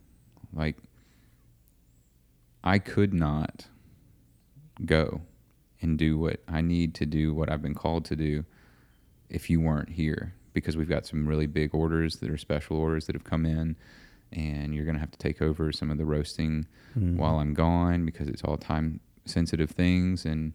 like 0.53 0.77
I 2.63 2.77
could 2.77 3.11
not 3.11 3.65
go 4.85 5.21
and 5.81 5.97
do 5.97 6.19
what 6.19 6.41
I 6.47 6.61
need 6.61 6.93
to 6.95 7.07
do, 7.07 7.33
what 7.33 7.51
I've 7.51 7.61
been 7.63 7.73
called 7.73 8.05
to 8.05 8.15
do, 8.15 8.45
if 9.29 9.49
you 9.49 9.59
weren't 9.59 9.89
here, 9.89 10.35
because 10.53 10.77
we've 10.77 10.87
got 10.89 11.07
some 11.07 11.27
really 11.27 11.47
big 11.47 11.73
orders 11.73 12.17
that 12.17 12.29
are 12.29 12.37
special 12.37 12.77
orders 12.77 13.07
that 13.07 13.15
have 13.15 13.23
come 13.23 13.47
in, 13.47 13.75
and 14.31 14.75
you're 14.75 14.85
going 14.85 14.93
to 14.95 14.99
have 14.99 15.09
to 15.11 15.17
take 15.17 15.41
over 15.41 15.71
some 15.71 15.89
of 15.89 15.97
the 15.97 16.05
roasting 16.05 16.67
Mhm. 16.95 17.15
while 17.15 17.39
I'm 17.39 17.55
gone 17.55 18.05
because 18.05 18.27
it's 18.27 18.43
all 18.43 18.57
time 18.57 18.99
sensitive 19.25 19.71
things, 19.71 20.23
and 20.23 20.53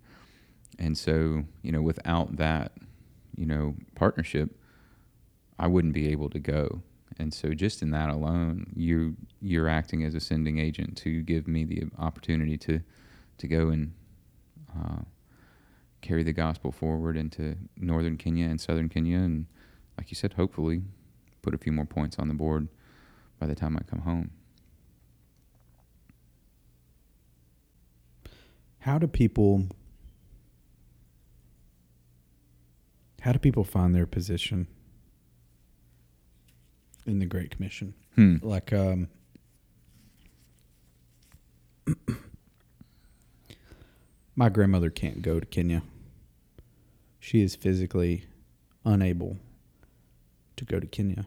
and 0.78 0.96
so 0.96 1.44
you 1.62 1.72
know, 1.72 1.82
without 1.82 2.36
that, 2.36 2.72
you 3.36 3.46
know, 3.46 3.74
partnership, 3.96 4.56
I 5.62 5.68
wouldn't 5.68 5.94
be 5.94 6.08
able 6.08 6.28
to 6.30 6.40
go. 6.40 6.82
And 7.20 7.32
so, 7.32 7.54
just 7.54 7.82
in 7.82 7.90
that 7.92 8.10
alone, 8.10 8.66
you 8.74 9.16
you're 9.40 9.68
acting 9.68 10.02
as 10.02 10.14
a 10.14 10.20
sending 10.20 10.58
agent 10.58 10.96
to 10.98 11.22
give 11.22 11.46
me 11.46 11.64
the 11.64 11.84
opportunity 11.98 12.58
to 12.58 12.80
to 13.38 13.46
go 13.46 13.68
and 13.68 13.92
uh, 14.76 15.02
carry 16.00 16.24
the 16.24 16.32
gospel 16.32 16.72
forward 16.72 17.16
into 17.16 17.56
northern 17.76 18.16
Kenya 18.16 18.46
and 18.46 18.60
southern 18.60 18.88
Kenya, 18.88 19.18
and 19.18 19.46
like 19.96 20.10
you 20.10 20.16
said, 20.16 20.32
hopefully 20.32 20.82
put 21.42 21.54
a 21.54 21.58
few 21.58 21.70
more 21.70 21.84
points 21.84 22.18
on 22.18 22.26
the 22.26 22.34
board 22.34 22.66
by 23.38 23.46
the 23.46 23.54
time 23.54 23.76
I 23.76 23.82
come 23.88 24.00
home. 24.00 24.32
How 28.80 28.98
do 28.98 29.06
people 29.06 29.68
How 33.20 33.30
do 33.30 33.38
people 33.38 33.62
find 33.62 33.94
their 33.94 34.06
position 34.06 34.66
in 37.06 37.18
the 37.18 37.26
Great 37.26 37.50
Commission? 37.50 37.94
Hmm. 38.14 38.36
Like 38.42 38.72
um 38.72 39.08
My 44.34 44.48
grandmother 44.48 44.88
can't 44.88 45.20
go 45.20 45.38
to 45.40 45.46
Kenya. 45.46 45.82
She 47.20 47.42
is 47.42 47.54
physically 47.54 48.24
unable 48.84 49.36
to 50.56 50.64
go 50.64 50.80
to 50.80 50.86
Kenya 50.86 51.26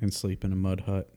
and 0.00 0.12
sleep 0.12 0.44
in 0.44 0.52
a 0.52 0.56
mud 0.56 0.82
hut. 0.82 1.10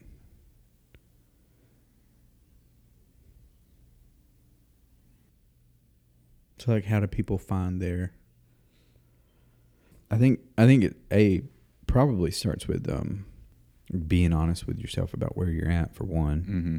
So 6.58 6.72
like 6.72 6.86
how 6.86 7.00
do 7.00 7.08
people 7.08 7.38
find 7.38 7.82
their 7.82 8.14
I 10.12 10.18
think 10.18 10.39
I 10.58 10.66
think 10.66 10.84
it 10.84 10.98
a 11.12 11.42
probably 11.88 12.32
starts 12.32 12.68
with 12.68 12.89
um 12.89 13.25
being 14.08 14.34
honest 14.34 14.68
with 14.68 14.78
yourself 14.80 15.13
about 15.13 15.36
where 15.38 15.50
you're 15.50 15.70
at 15.70 15.96
for 15.96 16.04
one, 16.04 16.42
Mm-hmm. 16.42 16.78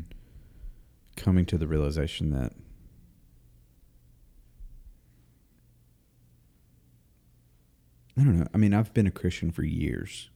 coming 1.17 1.45
to 1.47 1.59
the 1.59 1.67
realization 1.67 2.31
that 2.31 2.53
I 8.19 8.25
don't 8.25 8.39
know. 8.39 8.47
I 8.53 8.59
mean, 8.59 8.75
I've 8.75 8.93
been 8.93 9.07
a 9.07 9.11
Christian 9.11 9.51
for 9.51 9.63
years, 9.63 10.31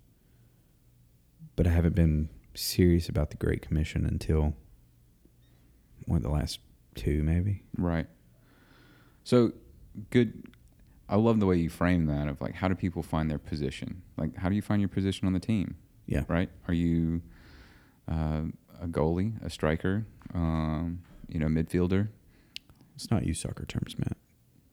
but 1.57 1.67
I 1.67 1.71
haven't 1.71 1.95
been 1.95 2.31
serious 2.55 3.09
about 3.09 3.31
the 3.31 3.37
Great 3.37 3.63
Commission 3.63 4.07
until 4.07 4.55
what 6.07 6.23
the 6.23 6.31
last 6.31 6.61
two, 6.95 7.23
maybe. 7.23 7.63
Right. 7.77 8.07
So 9.25 9.53
good. 10.11 10.45
I 11.09 11.17
love 11.17 11.39
the 11.41 11.47
way 11.47 11.57
you 11.57 11.69
frame 11.69 12.07
that 12.07 12.29
of 12.29 12.41
like, 12.41 12.55
how 12.55 12.69
do 12.69 12.75
people 12.75 13.03
find 13.03 13.31
their 13.31 13.39
position? 13.39 14.03
Like, 14.17 14.37
how 14.37 14.49
do 14.49 14.55
you 14.55 14.63
find 14.63 14.81
your 14.81 14.89
position 14.89 15.27
on 15.27 15.33
the 15.35 15.41
team? 15.41 15.77
Yeah. 16.07 16.25
Right. 16.29 16.49
Are 16.69 16.75
you 16.75 17.23
uh, 18.11 18.43
a 18.81 18.87
goalie, 18.87 19.43
a 19.45 19.51
striker, 19.51 20.07
um, 20.35 21.01
you 21.29 21.39
know, 21.39 21.47
midfielder? 21.47 22.09
It's 22.95 23.11
not 23.11 23.25
you 23.27 23.35
soccer 23.35 23.65
terms, 23.67 23.99
Matt. 23.99 24.17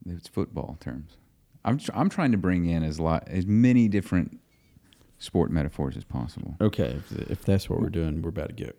It's 0.06 0.28
football 0.28 0.78
terms. 0.80 1.18
I'm 1.66 1.78
tr- 1.78 1.92
I'm 1.94 2.10
trying 2.10 2.32
to 2.32 2.38
bring 2.38 2.66
in 2.66 2.84
as 2.84 3.00
lot 3.00 3.28
as 3.28 3.46
many 3.46 3.88
different 3.88 4.40
sport 5.20 5.52
metaphors 5.52 5.96
as 5.98 6.04
possible. 6.04 6.56
Okay, 6.60 7.00
if, 7.12 7.12
if 7.30 7.46
that's 7.46 7.70
what 7.70 7.80
we're 7.80 7.90
doing, 7.90 8.22
we're 8.22 8.30
about 8.30 8.50
to 8.50 8.56
get 8.56 8.78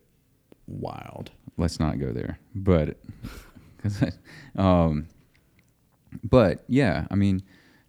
wild. 0.66 1.30
let's 1.56 1.78
not 1.78 1.98
go 2.00 2.12
there. 2.12 2.38
But, 2.54 2.96
'cause 3.78 4.02
I- 4.02 4.12
um, 4.60 5.06
but 6.22 6.64
yeah, 6.68 7.06
I 7.10 7.14
mean, 7.14 7.42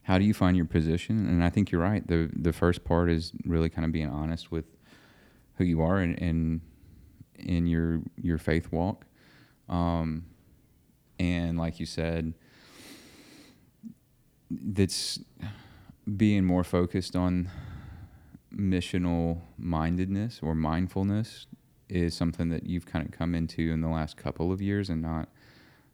how 0.04 0.18
do 0.18 0.26
you 0.26 0.34
find 0.34 0.56
your 0.56 0.66
position? 0.66 1.28
And 1.28 1.44
I 1.44 1.50
think 1.50 1.72
you're 1.72 1.82
right. 1.82 2.06
the 2.08 2.30
The 2.34 2.54
first 2.54 2.84
part 2.84 3.10
is 3.10 3.32
really 3.46 3.70
kind 3.70 3.86
of 3.86 3.92
being 3.92 4.10
honest 4.10 4.52
with 4.52 4.66
who 5.56 5.64
you 5.64 5.82
are 5.82 6.00
and 6.00 6.18
in, 6.20 6.62
in 7.38 7.68
your 7.68 8.02
your 8.22 8.38
faith 8.38 8.72
walk. 8.72 9.06
Um, 9.70 10.26
and 11.20 11.58
like 11.58 11.80
you 11.80 11.86
said, 11.86 12.34
that's 14.52 15.20
being 16.18 16.44
more 16.44 16.64
focused 16.64 17.16
on 17.16 17.50
missional 18.54 19.42
mindedness 19.58 20.40
or 20.44 20.54
mindfulness 20.54 21.48
is 21.90 22.14
something 22.14 22.50
that 22.50 22.66
you've 22.66 22.86
kind 22.86 23.06
of 23.06 23.12
come 23.12 23.34
into 23.34 23.72
in 23.72 23.82
the 23.82 23.88
last 23.88 24.18
couple 24.18 24.52
of 24.52 24.62
years 24.62 24.90
and 24.90 25.02
not 25.02 25.30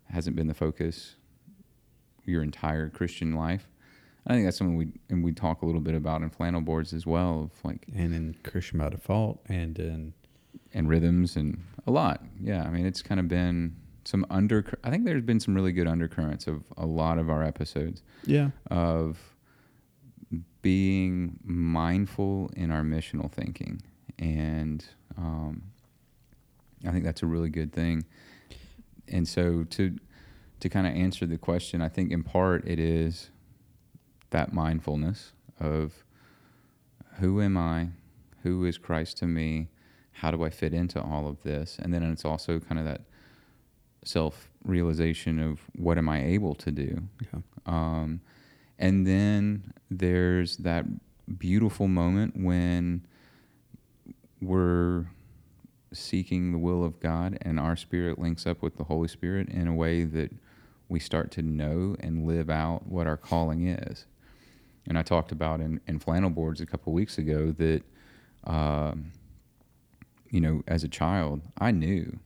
hasn't 0.10 0.36
been 0.36 0.48
the 0.48 0.54
focus 0.54 1.16
your 2.26 2.44
entire 2.44 2.90
Christian 2.90 3.34
life. 3.34 3.68
I 4.28 4.34
think 4.34 4.46
that's 4.46 4.58
something 4.58 4.76
we 4.76 4.92
and 5.10 5.24
we 5.24 5.34
talk 5.34 5.62
a 5.62 5.66
little 5.66 5.82
bit 5.82 5.96
about 5.96 6.22
in 6.22 6.30
flannel 6.30 6.62
boards 6.62 6.94
as 6.94 7.06
well, 7.06 7.44
of 7.44 7.66
like 7.66 7.88
and 7.96 8.14
in 8.14 8.36
Christian 8.44 8.80
by 8.80 8.90
default, 8.90 9.40
and 9.48 9.78
in 9.80 10.14
and 10.74 10.90
rhythms 10.90 11.36
and 11.36 11.64
a 11.88 11.92
lot. 11.92 12.24
Yeah, 12.40 12.64
I 12.64 12.70
mean 12.70 12.86
it's 12.86 13.02
kind 13.02 13.20
of 13.20 13.28
been 13.28 13.76
some 14.04 14.26
under. 14.30 14.66
I 14.84 14.90
think 14.90 15.06
there's 15.06 15.24
been 15.24 15.40
some 15.40 15.56
really 15.56 15.72
good 15.72 15.88
undercurrents 15.88 16.48
of 16.48 16.64
a 16.78 16.86
lot 16.86 17.18
of 17.18 17.30
our 17.30 17.44
episodes 17.44 18.04
yeah, 18.26 18.50
of 18.70 19.18
being 20.62 21.40
mindful 21.44 22.52
in 22.56 22.72
our 22.72 22.84
missional 22.84 23.32
thinking, 23.32 23.82
and 24.20 24.86
um, 25.18 25.64
I 26.88 26.92
think 26.92 27.04
that's 27.04 27.24
a 27.24 27.28
really 27.28 27.50
good 27.50 27.74
thing. 27.74 28.06
And 29.08 29.28
so 29.28 29.64
to 29.64 29.96
to 30.60 30.70
kind 30.70 30.86
of 30.88 30.94
answer 30.94 31.26
the 31.26 31.38
question, 31.38 31.82
I 31.82 31.90
think 31.90 32.12
in 32.12 32.24
part 32.24 32.68
it 32.68 32.80
is 32.80 33.30
that 34.32 34.54
mindfulness 34.54 35.34
of 35.60 36.04
who 37.20 37.42
am 37.42 37.58
I, 37.58 37.90
who 38.44 38.66
is 38.66 38.78
Christ 38.78 39.18
to 39.18 39.26
me, 39.26 39.68
how 40.14 40.32
do 40.32 40.44
I 40.44 40.50
fit 40.50 40.74
into 40.74 41.02
all 41.02 41.28
of 41.28 41.42
this, 41.44 41.78
and 41.82 41.94
then 41.94 42.04
it's 42.04 42.26
also 42.26 42.60
kind 42.60 42.80
of 42.80 42.86
that 42.86 43.02
self 44.04 44.50
realization 44.64 45.40
of 45.40 45.62
what 45.76 45.98
am 45.98 46.10
I 46.10 46.24
able 46.24 46.56
to 46.56 46.72
do. 46.72 47.02
yeah, 47.22 47.40
Um, 47.66 48.22
and 48.78 49.06
then 49.06 49.74
there's 49.90 50.58
that 50.58 50.86
beautiful 51.38 51.88
moment 51.88 52.36
when 52.38 53.06
we're 54.42 55.06
seeking 55.92 56.52
the 56.52 56.58
will 56.58 56.84
of 56.84 57.00
God 57.00 57.38
and 57.42 57.60
our 57.60 57.76
spirit 57.76 58.20
links 58.20 58.46
up 58.46 58.62
with 58.62 58.78
the 58.78 58.84
Holy 58.84 59.08
Spirit 59.08 59.50
in 59.50 59.68
a 59.68 59.74
way 59.74 60.04
that 60.04 60.32
we 60.90 61.00
start 61.00 61.32
to 61.32 61.42
know 61.42 61.96
and 62.00 62.26
live 62.26 62.50
out 62.50 62.88
what 62.88 63.08
our 63.08 63.16
calling 63.16 63.68
is. 63.68 64.06
And 64.88 64.98
I 64.98 65.04
talked 65.04 65.32
about 65.32 65.62
in, 65.62 65.80
in 65.88 66.00
flannel 66.00 66.32
boards 66.32 66.62
a 66.62 66.66
couple 66.66 66.92
weeks 66.94 67.20
ago 67.20 67.52
that, 67.52 67.84
um, 68.46 69.12
you 70.32 70.42
know, 70.42 70.64
as 70.68 70.84
a 70.84 70.88
child, 70.88 71.42
I 71.60 71.72
knew, 71.72 72.20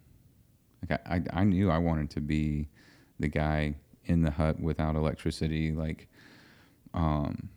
like 0.82 1.02
I, 1.06 1.16
I, 1.16 1.42
I 1.42 1.44
knew 1.44 1.70
I 1.70 1.78
wanted 1.78 2.10
to 2.12 2.22
be 2.22 2.70
the 3.20 3.28
guy 3.28 3.76
in 4.06 4.22
the 4.22 4.32
hut 4.32 4.60
without 4.60 4.96
electricity, 4.96 5.72
like, 5.74 6.08
um, 6.94 7.50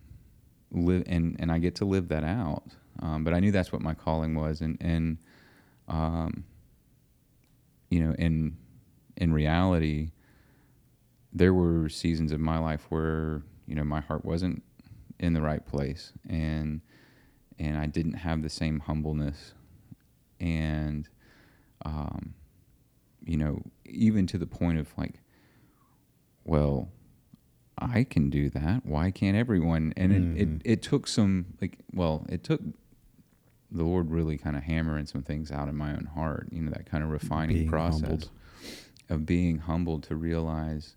live 0.71 1.03
and, 1.07 1.37
and 1.39 1.51
I 1.51 1.59
get 1.59 1.75
to 1.75 1.85
live 1.85 2.09
that 2.09 2.25
out. 2.25 2.63
Um, 3.01 3.23
but 3.23 3.33
I 3.33 3.39
knew 3.39 3.51
that's 3.51 3.71
what 3.71 3.81
my 3.81 3.93
calling 3.93 4.35
was. 4.35 4.59
And, 4.59 4.77
and, 4.81 5.17
um, 5.87 6.43
you 7.89 8.01
know, 8.01 8.13
in, 8.13 8.57
in 9.15 9.31
reality, 9.31 10.09
there 11.33 11.53
were 11.53 11.89
seasons 11.89 12.31
of 12.31 12.39
my 12.39 12.57
life 12.57 12.85
where, 12.89 13.43
you 13.67 13.75
know, 13.75 13.83
my 13.83 13.99
heart 14.01 14.25
wasn't 14.25 14.63
in 15.19 15.33
the 15.33 15.41
right 15.41 15.65
place 15.65 16.13
and, 16.29 16.81
and 17.59 17.77
I 17.77 17.85
didn't 17.87 18.13
have 18.13 18.41
the 18.43 18.49
same 18.49 18.79
humbleness 18.81 19.53
and, 20.39 21.07
um, 21.85 22.33
you 23.25 23.37
know, 23.37 23.61
even 23.85 24.27
to 24.27 24.37
the 24.37 24.45
point 24.47 24.77
of 24.79 24.87
like, 24.97 25.19
well, 26.45 26.89
I 27.77 28.03
can 28.03 28.29
do 28.29 28.49
that. 28.51 28.85
Why 28.85 29.11
can't 29.11 29.37
everyone? 29.37 29.93
And 29.97 30.11
it, 30.11 30.21
Mhm. 30.21 30.37
it, 30.37 30.61
it 30.65 30.81
took 30.81 31.07
some 31.07 31.45
like, 31.61 31.77
well, 31.93 32.25
it 32.29 32.43
took 32.43 32.61
the 33.69 33.83
Lord 33.83 34.09
really 34.09 34.37
kind 34.37 34.55
of 34.55 34.63
hammering 34.63 35.05
some 35.07 35.21
things 35.23 35.51
out 35.51 35.67
in 35.67 35.75
my 35.75 35.91
own 35.91 36.05
heart. 36.15 36.47
You 36.51 36.61
know, 36.63 36.71
that 36.71 36.85
kind 36.89 37.03
of 37.03 37.09
refining 37.09 37.57
Being 37.57 37.69
process 37.69 38.01
humbled. 38.01 38.29
of 39.09 39.25
being 39.25 39.59
humbled 39.59 40.03
to 40.03 40.15
realize 40.15 40.95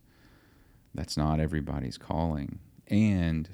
that's 0.94 1.16
not 1.16 1.40
everybody's 1.40 1.98
calling. 1.98 2.58
And 2.88 3.48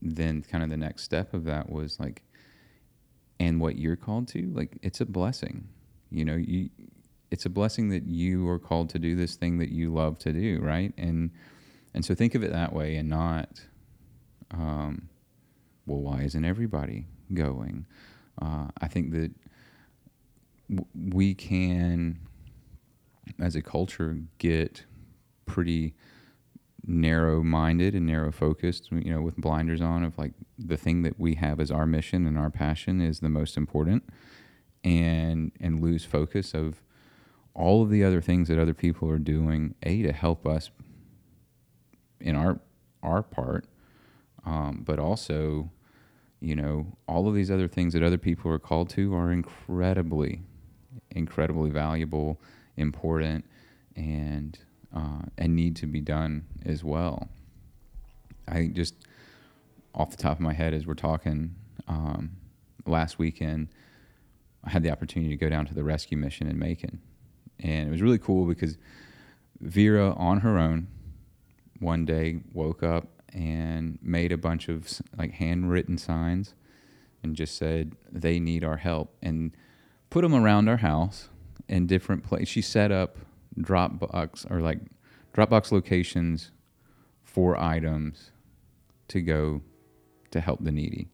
then 0.00 0.42
kind 0.42 0.64
of 0.64 0.70
the 0.70 0.76
next 0.76 1.02
step 1.02 1.34
of 1.34 1.44
that 1.44 1.70
was 1.70 1.98
like, 2.00 2.22
and 3.40 3.60
what 3.60 3.78
you're 3.78 3.96
called 3.96 4.28
to, 4.28 4.50
like, 4.54 4.78
it's 4.82 5.00
a 5.00 5.06
blessing. 5.06 5.68
You 6.10 6.24
know, 6.24 6.36
you, 6.36 6.70
it's 7.30 7.46
a 7.46 7.50
blessing 7.50 7.90
that 7.90 8.06
you 8.06 8.48
are 8.48 8.58
called 8.58 8.90
to 8.90 8.98
do 8.98 9.14
this 9.14 9.36
thing 9.36 9.58
that 9.58 9.68
you 9.70 9.92
love 9.92 10.18
to 10.20 10.32
do, 10.32 10.60
right? 10.60 10.92
And 10.96 11.30
and 11.94 12.04
so 12.04 12.14
think 12.14 12.34
of 12.34 12.42
it 12.42 12.52
that 12.52 12.72
way, 12.72 12.96
and 12.96 13.08
not, 13.08 13.48
um, 14.50 15.08
well, 15.86 16.00
why 16.00 16.22
isn't 16.22 16.44
everybody 16.44 17.06
going? 17.32 17.86
Uh, 18.40 18.68
I 18.80 18.88
think 18.88 19.12
that 19.12 19.30
w- 20.68 21.14
we 21.14 21.34
can, 21.34 22.18
as 23.40 23.56
a 23.56 23.62
culture, 23.62 24.18
get 24.36 24.84
pretty 25.46 25.94
narrow-minded 26.88 27.94
and 27.94 28.06
narrow-focused. 28.06 28.90
You 28.90 29.12
know, 29.12 29.20
with 29.20 29.36
blinders 29.36 29.80
on 29.80 30.02
of 30.02 30.18
like 30.18 30.32
the 30.58 30.76
thing 30.76 31.02
that 31.02 31.20
we 31.20 31.34
have 31.34 31.60
as 31.60 31.70
our 31.70 31.86
mission 31.86 32.26
and 32.26 32.38
our 32.38 32.50
passion 32.50 33.00
is 33.00 33.20
the 33.20 33.28
most 33.28 33.56
important, 33.56 34.02
and 34.82 35.52
and 35.60 35.80
lose 35.80 36.04
focus 36.04 36.54
of 36.54 36.82
all 37.54 37.82
of 37.82 37.90
the 37.90 38.02
other 38.02 38.20
things 38.20 38.48
that 38.48 38.58
other 38.58 38.74
people 38.74 39.08
are 39.10 39.18
doing. 39.18 39.74
A 39.82 40.02
to 40.02 40.12
help 40.12 40.46
us 40.46 40.70
in 42.20 42.34
our 42.34 42.60
our 43.02 43.22
part, 43.22 43.66
um, 44.44 44.82
but 44.84 44.98
also, 44.98 45.70
you 46.40 46.56
know, 46.56 46.96
all 47.06 47.28
of 47.28 47.34
these 47.34 47.50
other 47.50 47.68
things 47.68 47.92
that 47.92 48.02
other 48.02 48.18
people 48.18 48.50
are 48.50 48.58
called 48.58 48.88
to 48.90 49.14
are 49.14 49.30
incredibly, 49.30 50.42
incredibly 51.10 51.70
valuable, 51.70 52.40
important, 52.76 53.44
and 53.94 54.58
uh, 54.94 55.22
and 55.36 55.54
need 55.54 55.76
to 55.76 55.86
be 55.86 56.00
done 56.00 56.44
as 56.64 56.82
well. 56.82 57.28
I 58.46 58.54
think 58.54 58.74
just 58.74 58.94
off 59.94 60.10
the 60.10 60.16
top 60.16 60.32
of 60.32 60.40
my 60.40 60.52
head, 60.52 60.74
as 60.74 60.86
we're 60.86 60.94
talking, 60.94 61.54
um, 61.86 62.32
last 62.86 63.18
weekend, 63.18 63.68
I 64.64 64.70
had 64.70 64.82
the 64.82 64.90
opportunity 64.90 65.30
to 65.30 65.36
go 65.36 65.48
down 65.48 65.66
to 65.66 65.74
the 65.74 65.84
rescue 65.84 66.16
mission 66.16 66.48
in 66.48 66.58
Macon, 66.58 67.00
and 67.60 67.88
it 67.88 67.90
was 67.90 68.02
really 68.02 68.18
cool 68.18 68.44
because 68.44 68.76
Vera, 69.60 70.14
on 70.16 70.40
her 70.40 70.58
own, 70.58 70.88
one 71.80 72.04
day 72.04 72.40
woke 72.52 72.82
up 72.82 73.08
and 73.32 73.98
made 74.02 74.32
a 74.32 74.38
bunch 74.38 74.68
of 74.68 74.88
like 75.16 75.32
handwritten 75.32 75.98
signs 75.98 76.54
and 77.22 77.36
just 77.36 77.56
said 77.56 77.94
they 78.10 78.38
need 78.38 78.64
our 78.64 78.76
help 78.76 79.14
and 79.22 79.52
put 80.10 80.22
them 80.22 80.34
around 80.34 80.68
our 80.68 80.78
house 80.78 81.28
in 81.68 81.86
different 81.86 82.24
places. 82.24 82.48
She 82.48 82.62
set 82.62 82.90
up 82.90 83.18
Dropbox 83.58 84.50
or 84.50 84.60
like 84.60 84.78
Dropbox 85.34 85.72
locations 85.72 86.50
for 87.22 87.56
items 87.56 88.30
to 89.08 89.20
go 89.20 89.62
to 90.30 90.40
help 90.40 90.62
the 90.62 90.72
needy. 90.72 91.08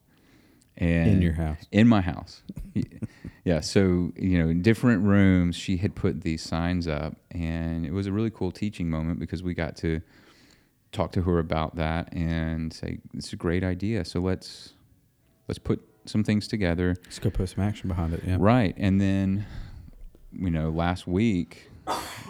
And 0.76 1.08
in 1.08 1.22
your 1.22 1.34
house. 1.34 1.66
in 1.70 1.86
my 1.86 2.00
house. 2.00 2.42
yeah. 3.44 3.60
So, 3.60 4.12
you 4.16 4.42
know, 4.42 4.48
in 4.48 4.60
different 4.60 5.04
rooms, 5.04 5.54
she 5.54 5.76
had 5.76 5.94
put 5.94 6.22
these 6.22 6.42
signs 6.42 6.88
up, 6.88 7.14
and 7.30 7.86
it 7.86 7.92
was 7.92 8.08
a 8.08 8.12
really 8.12 8.30
cool 8.30 8.50
teaching 8.50 8.90
moment 8.90 9.20
because 9.20 9.40
we 9.42 9.54
got 9.54 9.76
to 9.76 10.00
talk 10.90 11.12
to 11.12 11.22
her 11.22 11.38
about 11.38 11.76
that 11.76 12.12
and 12.12 12.72
say, 12.72 12.98
it's 13.14 13.32
a 13.32 13.36
great 13.36 13.62
idea. 13.62 14.04
So 14.04 14.18
let's, 14.20 14.72
let's 15.46 15.60
put 15.60 15.80
some 16.06 16.24
things 16.24 16.48
together. 16.48 16.96
Let's 17.04 17.20
go 17.20 17.30
put 17.30 17.48
some 17.50 17.62
action 17.62 17.88
behind 17.88 18.14
it. 18.14 18.22
Yeah. 18.26 18.38
Right. 18.40 18.74
And 18.76 19.00
then, 19.00 19.46
you 20.32 20.50
know, 20.50 20.70
last 20.70 21.06
week 21.06 21.70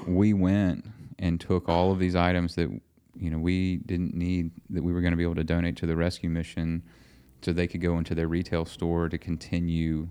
we 0.07 0.33
went 0.33 0.85
and 1.19 1.41
took 1.41 1.69
all 1.69 1.93
of 1.93 1.99
these 1.99 2.17
items 2.17 2.55
that, 2.57 2.69
you 3.17 3.31
know, 3.31 3.39
we 3.39 3.77
didn't 3.77 4.15
need 4.15 4.51
that 4.71 4.83
we 4.83 4.93
were 4.93 5.01
going 5.01 5.13
to 5.13 5.17
be 5.17 5.23
able 5.23 5.35
to 5.35 5.45
donate 5.45 5.77
to 5.77 5.87
the 5.87 5.97
rescue 5.97 6.29
mission 6.29 6.83
so 7.43 7.53
they 7.53 7.67
could 7.67 7.81
go 7.81 7.99
into 7.99 8.15
their 8.15 8.29
retail 8.29 8.65
store 8.65 9.09
to 9.09 9.19
continue, 9.19 10.09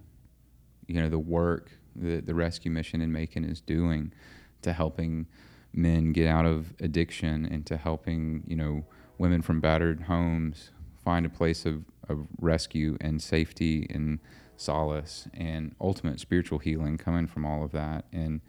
you 0.87 1.01
know, 1.01 1.09
the 1.09 1.19
work 1.19 1.71
that 1.95 2.25
the 2.25 2.33
rescue 2.33 2.71
mission 2.71 3.01
in 3.01 3.11
Macon 3.11 3.43
is 3.43 3.61
doing 3.61 4.13
to 4.61 4.73
helping 4.73 5.27
men 5.73 6.13
get 6.13 6.27
out 6.27 6.45
of 6.45 6.73
addiction 6.79 7.45
and 7.45 7.65
to 7.65 7.77
helping, 7.77 8.43
you 8.47 8.55
know, 8.55 8.85
women 9.17 9.41
from 9.41 9.59
battered 9.59 10.03
homes 10.03 10.71
find 11.03 11.25
a 11.25 11.29
place 11.29 11.65
of, 11.65 11.83
of 12.09 12.27
rescue 12.39 12.97
and 13.01 13.21
safety 13.21 13.87
and 13.89 14.19
solace 14.55 15.27
and 15.33 15.75
ultimate 15.81 16.19
spiritual 16.19 16.59
healing 16.59 16.97
coming 16.97 17.27
from 17.27 17.45
all 17.45 17.63
of 17.63 17.71
that. 17.71 18.05
And, 18.11 18.41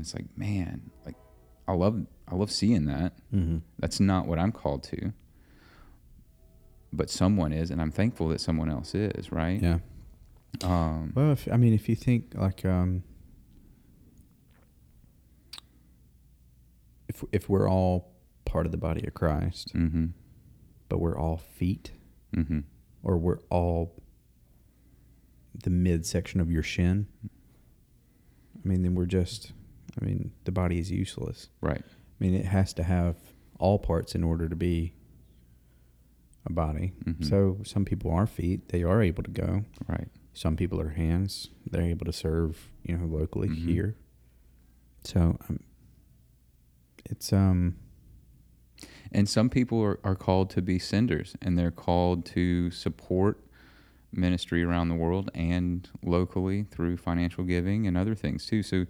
and 0.00 0.06
it's 0.06 0.14
like, 0.14 0.24
man, 0.34 0.90
like 1.04 1.16
I 1.68 1.74
love 1.74 2.06
I 2.26 2.34
love 2.34 2.50
seeing 2.50 2.86
that. 2.86 3.12
Mm-hmm. 3.34 3.58
That's 3.78 4.00
not 4.00 4.26
what 4.26 4.38
I'm 4.38 4.50
called 4.50 4.82
to. 4.84 5.12
But 6.90 7.10
someone 7.10 7.52
is, 7.52 7.70
and 7.70 7.82
I'm 7.82 7.90
thankful 7.90 8.28
that 8.28 8.40
someone 8.40 8.70
else 8.70 8.94
is, 8.94 9.30
right? 9.30 9.60
Yeah. 9.62 9.78
Um, 10.64 11.12
Well, 11.14 11.32
if, 11.32 11.46
I 11.52 11.56
mean, 11.58 11.74
if 11.74 11.86
you 11.86 11.94
think 11.94 12.32
like, 12.34 12.64
um, 12.64 13.02
if 17.08 17.22
if 17.30 17.48
we're 17.48 17.68
all 17.68 18.12
part 18.44 18.64
of 18.66 18.72
the 18.72 18.78
body 18.78 19.06
of 19.06 19.12
Christ, 19.14 19.74
mm-hmm. 19.74 20.06
but 20.88 20.98
we're 20.98 21.18
all 21.18 21.36
feet, 21.36 21.92
Mm-hmm. 22.34 22.60
or 23.02 23.18
we're 23.18 23.40
all 23.50 24.00
the 25.64 25.70
midsection 25.70 26.40
of 26.40 26.48
your 26.50 26.62
shin, 26.62 27.06
I 28.64 28.68
mean, 28.68 28.82
then 28.82 28.94
we're 28.94 29.06
just. 29.06 29.52
I 30.00 30.04
mean, 30.04 30.32
the 30.44 30.52
body 30.52 30.78
is 30.78 30.90
useless. 30.90 31.48
Right. 31.60 31.82
I 31.84 32.24
mean, 32.24 32.34
it 32.34 32.44
has 32.46 32.72
to 32.74 32.82
have 32.82 33.16
all 33.58 33.78
parts 33.78 34.14
in 34.14 34.22
order 34.24 34.48
to 34.48 34.56
be 34.56 34.94
a 36.46 36.52
body. 36.52 36.92
Mhm. 37.04 37.24
So 37.24 37.58
some 37.64 37.84
people 37.84 38.10
are 38.10 38.26
feet; 38.26 38.68
they 38.68 38.82
are 38.82 39.02
able 39.02 39.22
to 39.22 39.30
go. 39.30 39.64
Right. 39.88 40.08
Some 40.32 40.56
people 40.56 40.80
are 40.80 40.90
hands; 40.90 41.50
they're 41.70 41.82
able 41.82 42.06
to 42.06 42.12
serve, 42.12 42.70
you 42.82 42.96
know, 42.96 43.06
locally 43.06 43.48
Mhm. 43.48 43.54
here. 43.66 43.96
So 45.04 45.38
um, 45.48 45.60
it's 47.06 47.32
um, 47.32 47.76
And 49.12 49.28
some 49.28 49.50
people 49.50 49.82
are, 49.82 49.98
are 50.04 50.14
called 50.14 50.50
to 50.50 50.62
be 50.62 50.78
senders 50.78 51.34
and 51.42 51.58
they're 51.58 51.72
called 51.72 52.24
to 52.26 52.70
support 52.70 53.44
ministry 54.12 54.62
around 54.62 54.88
the 54.88 54.94
world 54.94 55.30
and 55.34 55.88
locally 56.04 56.62
through 56.62 56.96
financial 56.96 57.42
giving 57.44 57.86
and 57.88 57.96
other 57.96 58.14
things 58.14 58.46
too. 58.46 58.62
So 58.62 58.86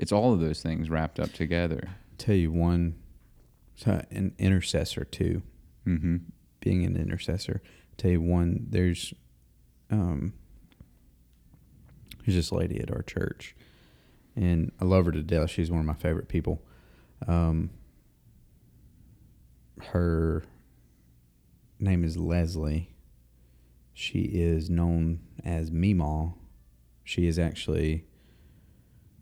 it's 0.00 0.12
all 0.12 0.32
of 0.32 0.40
those 0.40 0.62
things 0.62 0.88
wrapped 0.88 1.20
up 1.20 1.30
together. 1.34 1.90
tell 2.16 2.34
you 2.34 2.50
one, 2.50 2.96
an 3.84 4.34
intercessor 4.38 5.04
too. 5.04 5.42
Mm-hmm. 5.86 6.16
being 6.60 6.84
an 6.84 6.96
intercessor. 6.96 7.62
Tell 7.96 8.10
you 8.10 8.20
one, 8.22 8.66
there's 8.70 9.12
um 9.90 10.32
there's 12.24 12.36
this 12.36 12.52
lady 12.52 12.80
at 12.80 12.90
our 12.90 13.02
church 13.02 13.54
and 14.36 14.72
I 14.80 14.86
love 14.86 15.04
her 15.04 15.12
to 15.12 15.22
death. 15.22 15.50
She's 15.50 15.70
one 15.70 15.80
of 15.80 15.86
my 15.86 15.94
favorite 15.94 16.28
people. 16.28 16.62
Um 17.28 17.70
her 19.92 20.44
name 21.78 22.04
is 22.04 22.16
Leslie. 22.16 22.94
She 23.92 24.20
is 24.20 24.70
known 24.70 25.20
as 25.44 25.70
Meemaw. 25.70 26.34
She 27.04 27.26
is 27.26 27.38
actually 27.38 28.06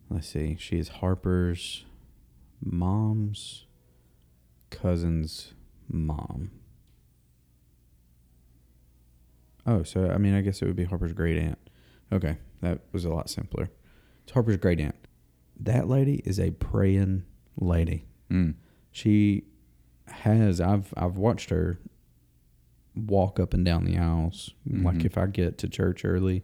let's 0.09 0.27
see, 0.27 0.55
she 0.59 0.77
is 0.79 0.89
Harper's 0.89 1.85
mom's 2.63 3.65
cousin's 4.69 5.53
mom. 5.87 6.51
Oh, 9.65 9.83
so 9.83 10.09
I 10.09 10.17
mean, 10.17 10.33
I 10.33 10.41
guess 10.41 10.61
it 10.61 10.65
would 10.65 10.75
be 10.75 10.85
Harper's 10.85 11.13
great 11.13 11.37
aunt. 11.37 11.59
Okay, 12.11 12.37
that 12.61 12.79
was 12.91 13.05
a 13.05 13.09
lot 13.09 13.29
simpler. 13.29 13.69
It's 14.23 14.31
Harper's 14.33 14.57
great 14.57 14.79
aunt. 14.79 14.95
That 15.59 15.87
lady 15.87 16.21
is 16.25 16.39
a 16.39 16.51
praying 16.51 17.23
lady. 17.57 18.05
Mm. 18.31 18.55
She 18.91 19.43
has. 20.07 20.59
I've 20.61 20.93
I've 20.97 21.17
watched 21.17 21.49
her 21.49 21.79
walk 22.95 23.39
up 23.39 23.53
and 23.53 23.63
down 23.63 23.85
the 23.85 23.97
aisles. 23.97 24.51
Like 24.65 24.97
Mhm. 24.97 25.05
if 25.05 25.17
I 25.17 25.27
get 25.27 25.57
to 25.59 25.69
church 25.69 26.03
early, 26.03 26.43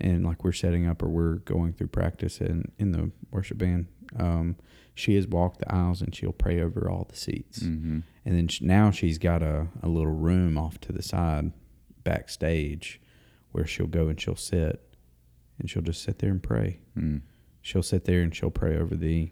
and 0.00 0.24
like 0.24 0.44
we're 0.44 0.52
setting 0.52 0.86
up 0.86 1.02
or 1.02 1.08
we're 1.08 1.36
going 1.36 1.72
through 1.72 1.88
practice 1.88 2.40
and 2.40 2.72
in 2.78 2.92
the 2.92 3.10
worship 3.30 3.58
band, 3.58 3.86
um, 4.18 4.56
she 4.94 5.16
has 5.16 5.26
walked 5.26 5.58
the 5.60 5.74
aisles 5.74 6.00
and 6.00 6.14
she'll 6.14 6.32
pray 6.32 6.60
over 6.60 6.88
all 6.90 7.06
the 7.08 7.16
seats. 7.16 7.60
Mm-hmm. 7.60 8.00
And 8.24 8.36
then 8.36 8.48
sh 8.48 8.60
now 8.60 8.90
she's 8.90 9.18
got 9.18 9.42
a, 9.42 9.68
a 9.82 9.88
little 9.88 10.12
room 10.12 10.56
off 10.56 10.78
to 10.80 10.92
the 10.92 11.02
side 11.02 11.52
backstage 12.04 13.00
where 13.52 13.66
she'll 13.66 13.86
go 13.86 14.08
and 14.08 14.20
she'll 14.20 14.36
sit 14.36 14.96
and 15.58 15.70
she'll 15.70 15.82
just 15.82 16.02
sit 16.02 16.18
there 16.18 16.30
and 16.30 16.42
pray. 16.42 16.80
Mm. 16.96 17.22
She'll 17.62 17.82
sit 17.82 18.04
there 18.04 18.22
and 18.22 18.34
she'll 18.34 18.50
pray 18.50 18.76
over 18.76 18.94
the 18.94 19.30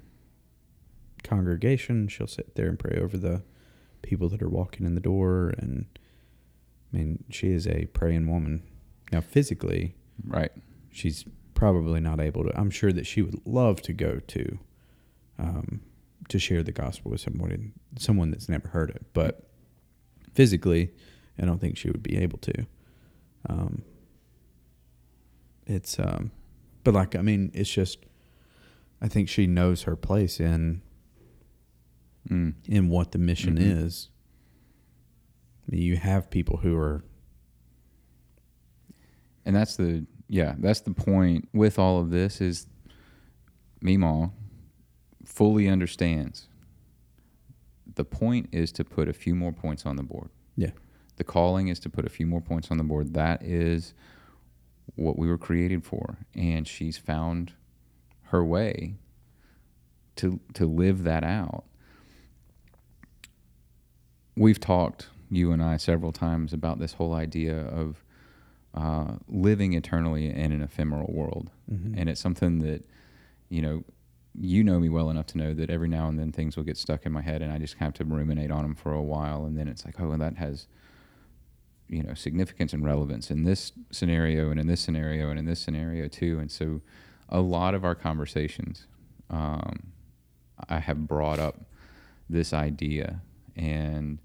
congregation. 1.23 2.09
She'll 2.09 2.27
sit 2.27 2.55
there 2.55 2.69
and 2.69 2.79
pray 2.79 2.99
over 3.01 3.17
the 3.17 3.43
people 4.03 4.29
that 4.31 4.43
are 4.43 4.49
walking 4.49 4.87
in 4.87 4.95
the 4.95 5.01
door. 5.01 5.53
And 5.59 5.87
I 6.93 6.97
mean, 6.97 7.25
she 7.31 7.49
is 7.49 7.67
a 7.67 7.87
praying 7.87 8.31
woman. 8.31 8.63
Now, 9.11 9.21
physically, 9.21 9.97
Right. 10.27 10.53
she's 10.91 11.25
probably 11.55 12.01
not 12.01 12.21
able 12.21 12.45
to. 12.45 12.59
I'm 12.59 12.71
sure 12.71 12.93
that 12.93 13.07
she 13.07 13.23
would 13.23 13.41
love 13.47 13.81
to 13.83 13.93
go 13.93 14.19
to, 14.19 14.59
um, 15.39 15.81
to 16.29 16.39
share 16.39 16.63
the 16.63 16.73
gospel 16.73 17.11
with 17.13 17.21
someone, 17.21 17.73
someone 17.99 18.31
that's 18.31 18.49
never 18.49 18.69
heard 18.69 18.91
it. 18.91 19.05
But 19.13 19.49
physically, 20.35 20.91
I 21.39 21.45
don't 21.47 21.61
think 21.61 21.77
she 21.77 21.89
would 21.91 22.03
be 22.03 22.17
able 22.19 22.39
to. 22.39 22.67
Um, 23.49 23.83
it's, 25.67 25.99
um, 25.99 26.31
but 26.85 26.95
like 26.95 27.15
I 27.17 27.23
mean, 27.23 27.51
it's 27.55 27.71
just. 27.71 27.99
I 29.01 29.09
think 29.09 29.29
she 29.29 29.47
knows 29.47 29.83
her 29.83 29.97
place 29.97 30.39
in 30.41 30.83
Mm. 32.29 32.55
in 32.69 32.89
what 32.89 33.11
the 33.11 33.19
mission 33.19 33.57
Mhm. 33.57 33.85
is. 33.85 34.09
I 35.67 35.73
mean, 35.73 35.83
you 35.83 35.97
have 35.97 36.31
people 36.31 36.59
who 36.59 36.77
are 36.77 37.03
And 39.45 39.57
that's 39.57 39.75
the 39.77 40.07
yeah, 40.33 40.55
that's 40.59 40.81
the 40.81 40.95
point 40.95 41.47
with 41.53 41.79
all 41.79 42.01
of 42.01 42.09
this 42.09 42.41
is 42.41 42.67
Meemaw 43.85 44.31
fully 45.27 45.69
understands. 45.69 46.49
The 47.97 48.07
point 48.07 48.49
is 48.51 48.73
to 48.73 48.85
put 48.85 49.11
a 49.11 49.13
few 49.13 49.35
more 49.35 49.53
points 49.53 49.85
on 49.85 49.97
the 49.97 50.03
board. 50.03 50.31
Yeah. 50.57 50.71
The 51.17 51.25
calling 51.25 51.69
is 51.69 51.79
to 51.81 51.91
put 51.91 52.07
a 52.07 52.09
few 52.09 52.25
more 52.25 52.41
points 52.41 52.71
on 52.71 52.79
the 52.79 52.83
board. 52.83 53.13
That 53.13 53.43
is 53.43 53.93
what 54.95 55.19
we 55.19 55.29
were 55.29 55.37
created 55.37 55.85
for. 55.85 56.17
And 56.35 56.67
she's 56.67 56.97
found 56.97 57.53
her 58.29 58.43
way 58.43 58.95
to 60.17 60.41
to 60.55 60.65
live 60.65 61.03
that 61.03 61.25
out. 61.25 61.65
We've 64.35 64.61
talked, 64.61 65.09
you 65.31 65.53
and 65.53 65.63
I, 65.63 65.77
several 65.77 66.11
times 66.11 66.55
about 66.55 66.79
this 66.79 66.95
whole 66.95 67.13
idea 67.13 67.67
of 67.67 68.02
uh, 68.75 69.17
living 69.29 69.75
eternally 69.75 70.27
in 70.27 70.53
an 70.53 70.63
ephemeral 70.63 71.13
world. 71.13 71.51
Mhm. 71.71 71.95
And 71.97 72.09
it's 72.09 72.21
something 72.21 72.61
that, 72.61 72.89
you 73.49 73.61
know, 73.61 73.85
you 74.35 74.65
know 74.65 74.81
me 74.81 74.89
well 74.89 75.11
enough 75.11 75.27
to 75.27 75.39
know 75.39 75.53
that 75.53 75.69
every 75.69 75.89
now 75.89 76.09
and 76.09 76.19
then 76.19 76.33
things 76.33 76.57
will 76.57 76.65
get 76.65 76.79
stuck 76.79 77.05
in 77.05 77.13
my 77.13 77.21
head 77.21 77.43
and 77.43 77.53
I 77.53 77.59
just 77.59 77.75
have 77.75 77.93
to 77.95 78.05
ruminate 78.05 78.51
on 78.51 78.63
them 78.63 78.75
for 78.75 78.93
a 78.93 79.03
while. 79.03 79.45
And 79.45 79.59
then 79.59 79.69
it's 79.69 79.85
like, 79.85 80.01
oh, 80.01 80.09
well, 80.09 80.19
that 80.19 80.37
has, 80.37 80.67
you 81.89 82.03
know, 82.03 82.15
significance 82.15 82.73
and 82.73 82.83
relevance 82.83 83.31
in 83.31 83.45
this 83.45 83.73
scenario 83.91 84.51
and 84.51 84.59
in 84.59 84.67
this 84.69 84.81
scenario 84.81 85.29
and 85.29 85.39
in 85.39 85.45
this 85.45 85.61
scenario 85.61 86.09
too. 86.09 86.39
And 86.39 86.51
so 86.51 86.81
a 87.29 87.41
lot 87.41 87.75
of 87.75 87.85
our 87.85 87.95
conversations, 87.95 88.87
um, 89.29 89.93
I 90.69 90.79
have 90.79 91.07
brought 91.07 91.39
up 91.39 91.61
this 92.31 92.55
idea 92.55 93.21
and 93.55 94.19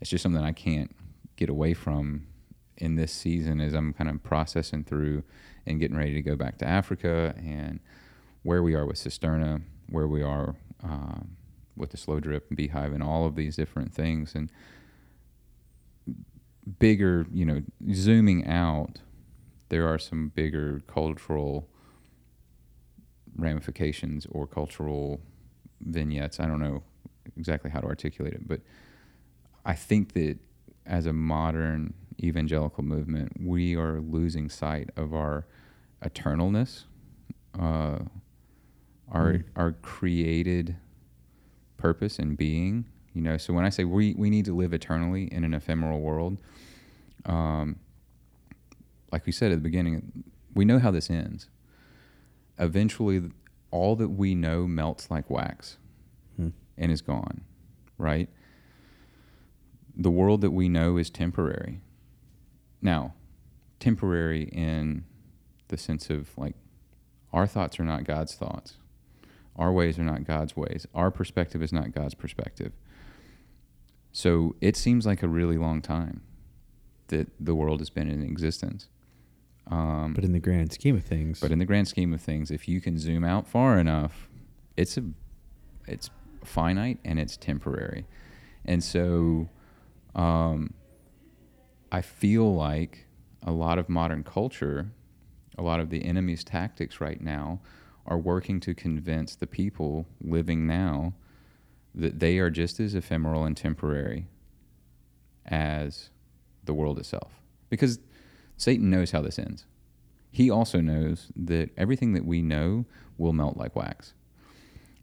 it's 0.00 0.10
just 0.10 0.22
something 0.22 0.42
I 0.42 0.52
can't 0.52 0.94
get 1.36 1.48
away 1.48 1.72
from 1.72 2.26
in 2.78 2.96
this 2.96 3.12
season 3.12 3.60
as 3.60 3.74
I'm 3.74 3.92
kind 3.92 4.10
of 4.10 4.22
processing 4.22 4.84
through 4.84 5.22
and 5.66 5.80
getting 5.80 5.96
ready 5.96 6.14
to 6.14 6.22
go 6.22 6.36
back 6.36 6.58
to 6.58 6.66
Africa 6.66 7.34
and 7.38 7.80
where 8.42 8.62
we 8.62 8.74
are 8.74 8.86
with 8.86 8.96
Cisterna, 8.96 9.62
where 9.88 10.06
we 10.06 10.22
are 10.22 10.54
um, 10.82 11.36
with 11.76 11.90
the 11.90 11.96
slow 11.96 12.20
drip 12.20 12.48
and 12.48 12.56
beehive 12.56 12.92
and 12.92 13.02
all 13.02 13.26
of 13.26 13.34
these 13.34 13.56
different 13.56 13.92
things 13.92 14.34
and 14.34 14.50
bigger, 16.78 17.26
you 17.32 17.44
know, 17.44 17.62
zooming 17.92 18.46
out, 18.46 19.00
there 19.68 19.86
are 19.88 19.98
some 19.98 20.28
bigger 20.34 20.80
cultural 20.86 21.68
ramifications 23.36 24.26
or 24.30 24.46
cultural 24.46 25.20
vignettes. 25.80 26.40
I 26.40 26.46
don't 26.46 26.60
know 26.60 26.82
exactly 27.36 27.70
how 27.70 27.80
to 27.80 27.86
articulate 27.86 28.34
it, 28.34 28.46
but 28.46 28.60
I 29.64 29.74
think 29.74 30.12
that 30.12 30.38
as 30.86 31.06
a 31.06 31.12
modern 31.12 31.92
evangelical 32.22 32.82
movement, 32.84 33.32
we 33.40 33.76
are 33.76 34.00
losing 34.00 34.48
sight 34.48 34.90
of 34.96 35.14
our 35.14 35.46
eternalness, 36.02 36.84
uh, 37.58 37.98
our 39.10 39.32
Mm. 39.34 39.44
our 39.54 39.72
created 39.72 40.76
purpose 41.76 42.18
and 42.18 42.36
being. 42.36 42.86
You 43.12 43.22
know, 43.22 43.36
so 43.36 43.52
when 43.54 43.64
I 43.64 43.68
say 43.70 43.84
we 43.84 44.14
we 44.14 44.30
need 44.30 44.44
to 44.46 44.54
live 44.54 44.72
eternally 44.74 45.24
in 45.32 45.44
an 45.44 45.54
ephemeral 45.54 46.00
world, 46.00 46.40
um, 47.24 47.76
like 49.12 49.24
we 49.26 49.32
said 49.32 49.52
at 49.52 49.56
the 49.56 49.62
beginning, 49.62 50.24
we 50.54 50.64
know 50.64 50.78
how 50.78 50.90
this 50.90 51.08
ends. 51.10 51.48
Eventually, 52.58 53.30
all 53.70 53.96
that 53.96 54.08
we 54.08 54.34
know 54.34 54.66
melts 54.66 55.10
like 55.10 55.28
wax 55.30 55.76
Hmm. 56.36 56.48
and 56.78 56.90
is 56.90 57.00
gone, 57.02 57.42
right? 57.98 58.28
The 59.96 60.10
world 60.10 60.40
that 60.42 60.50
we 60.50 60.68
know 60.68 60.96
is 60.98 61.08
temporary. 61.10 61.80
Now, 62.86 63.14
temporary 63.80 64.44
in 64.44 65.06
the 65.66 65.76
sense 65.76 66.08
of 66.08 66.30
like 66.38 66.54
our 67.32 67.44
thoughts 67.44 67.80
are 67.80 67.84
not 67.84 68.04
God's 68.04 68.36
thoughts. 68.36 68.74
Our 69.56 69.72
ways 69.72 69.98
are 69.98 70.04
not 70.04 70.22
God's 70.22 70.56
ways. 70.56 70.86
Our 70.94 71.10
perspective 71.10 71.64
is 71.64 71.72
not 71.72 71.90
God's 71.90 72.14
perspective. 72.14 72.74
So 74.12 74.54
it 74.60 74.76
seems 74.76 75.04
like 75.04 75.24
a 75.24 75.28
really 75.28 75.58
long 75.58 75.82
time 75.82 76.20
that 77.08 77.28
the 77.40 77.56
world 77.56 77.80
has 77.80 77.90
been 77.90 78.08
in 78.08 78.22
existence. 78.22 78.86
Um, 79.68 80.14
but 80.14 80.22
in 80.22 80.30
the 80.30 80.38
grand 80.38 80.72
scheme 80.72 80.94
of 80.94 81.02
things, 81.02 81.40
but 81.40 81.50
in 81.50 81.58
the 81.58 81.64
grand 81.64 81.88
scheme 81.88 82.14
of 82.14 82.20
things, 82.20 82.52
if 82.52 82.68
you 82.68 82.80
can 82.80 83.00
zoom 83.00 83.24
out 83.24 83.48
far 83.48 83.80
enough, 83.80 84.28
it's 84.76 84.96
a 84.96 85.02
it's 85.88 86.08
finite 86.44 87.00
and 87.04 87.18
it's 87.18 87.36
temporary. 87.36 88.06
And 88.64 88.84
so 88.84 89.48
um, 90.14 90.72
I 91.90 92.00
feel 92.00 92.54
like 92.54 93.06
a 93.42 93.52
lot 93.52 93.78
of 93.78 93.88
modern 93.88 94.24
culture, 94.24 94.90
a 95.56 95.62
lot 95.62 95.80
of 95.80 95.90
the 95.90 96.04
enemy's 96.04 96.44
tactics 96.44 97.00
right 97.00 97.20
now 97.20 97.60
are 98.06 98.18
working 98.18 98.60
to 98.60 98.74
convince 98.74 99.34
the 99.34 99.46
people 99.46 100.06
living 100.20 100.66
now 100.66 101.14
that 101.94 102.18
they 102.18 102.38
are 102.38 102.50
just 102.50 102.78
as 102.78 102.94
ephemeral 102.94 103.44
and 103.44 103.56
temporary 103.56 104.26
as 105.46 106.10
the 106.64 106.74
world 106.74 106.98
itself. 106.98 107.40
Because 107.70 107.98
Satan 108.56 108.90
knows 108.90 109.10
how 109.10 109.22
this 109.22 109.38
ends. 109.38 109.64
He 110.30 110.50
also 110.50 110.80
knows 110.80 111.28
that 111.34 111.70
everything 111.76 112.12
that 112.12 112.24
we 112.24 112.42
know 112.42 112.84
will 113.16 113.32
melt 113.32 113.56
like 113.56 113.74
wax. 113.74 114.12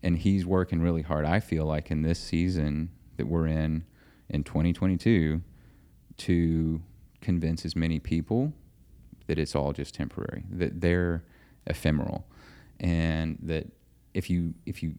And 0.04 0.18
he's 0.18 0.46
working 0.46 0.82
really 0.82 1.02
hard, 1.02 1.26
I 1.26 1.40
feel 1.40 1.66
like, 1.66 1.90
in 1.90 2.02
this 2.02 2.20
season 2.20 2.90
that 3.18 3.28
we're 3.28 3.48
in, 3.48 3.86
in 4.30 4.44
2022, 4.44 5.42
to 6.18 6.82
convince 7.22 7.66
as 7.66 7.76
many 7.76 8.00
people 8.00 8.54
that 9.28 9.40
it's 9.40 9.56
all 9.56 9.72
just 9.74 9.96
temporary, 9.96 10.44
that 10.52 10.82
they're 10.82 11.24
ephemeral, 11.68 12.26
and 12.80 13.38
that 13.42 13.68
if 14.14 14.30
you 14.30 14.54
if 14.66 14.84
you 14.84 14.96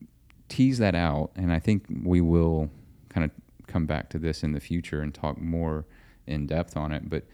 tease 0.48 0.79
that 0.79 0.94
out, 0.94 1.31
and 1.37 1.53
I 1.53 1.59
think 1.59 1.85
we 2.03 2.20
will 2.20 2.70
kind 3.09 3.24
of 3.24 3.31
come 3.66 3.87
back 3.87 4.09
to 4.11 4.18
this 4.18 4.42
in 4.42 4.53
the 4.53 4.61
future 4.61 5.00
and 5.00 5.12
talk 5.14 5.38
more 5.40 5.85
in 6.27 6.46
depth 6.46 6.77
on 6.77 6.92
it, 6.92 7.09
but 7.09 7.24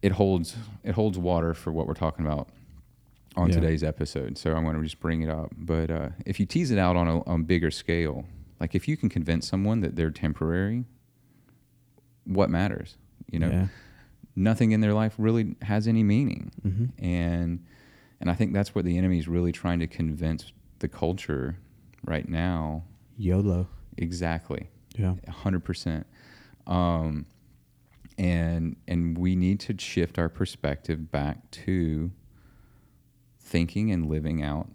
it 0.00 0.12
holds 0.12 0.56
it 0.84 0.94
holds 0.94 1.18
water 1.18 1.54
for 1.54 1.72
what 1.72 1.86
we're 1.86 1.94
talking 1.94 2.24
about 2.26 2.48
on 3.36 3.48
Yeah. 3.48 3.56
today's 3.60 3.82
episode. 3.82 4.36
So 4.36 4.52
I'm 4.54 4.64
going 4.64 4.76
to 4.76 4.82
just 4.82 5.00
bring 5.00 5.22
it 5.22 5.28
up. 5.30 5.52
But 5.56 5.90
uh, 5.90 6.08
if 6.26 6.38
you 6.38 6.46
tease 6.46 6.70
it 6.70 6.78
out 6.78 6.96
on 6.96 7.08
a, 7.08 7.22
on 7.24 7.40
a 7.40 7.44
bigger 7.44 7.70
scale, 7.70 8.26
like 8.60 8.74
if 8.74 8.86
you 8.88 8.96
can 8.96 9.08
convince 9.08 9.48
someone 9.48 9.80
that 9.80 9.96
they're 9.96 10.10
temporary, 10.10 10.84
what 12.24 12.50
matters? 12.50 12.96
You 13.30 13.38
know, 13.38 13.48
Yeah. 13.50 13.66
nothing 14.36 14.72
in 14.72 14.80
their 14.80 14.94
life 14.94 15.14
really 15.18 15.56
has 15.62 15.86
any 15.88 16.02
meaning, 16.02 16.50
hmm 16.62 16.86
and 16.98 17.64
and 18.20 18.30
I 18.30 18.34
think 18.34 18.52
that's 18.52 18.74
what 18.74 18.84
the 18.84 18.96
enemy 18.98 19.18
is 19.18 19.26
really 19.26 19.50
trying 19.52 19.80
to 19.80 19.86
convince 19.88 20.52
the 20.78 20.88
culture 20.88 21.56
right 22.04 22.28
now. 22.28 22.84
YOLO. 23.18 23.66
Exactly 23.96 24.68
Yeah. 24.96 25.14
hundred 25.28 25.64
percent. 25.64 26.06
Um, 26.66 27.26
and 28.18 28.76
and 28.86 29.18
we 29.18 29.34
need 29.36 29.58
to 29.60 29.76
shift 29.78 30.18
our 30.18 30.28
perspective 30.28 31.10
back 31.10 31.50
to 31.52 32.10
thinking 33.40 33.90
and 33.90 34.06
living 34.06 34.42
out 34.42 34.68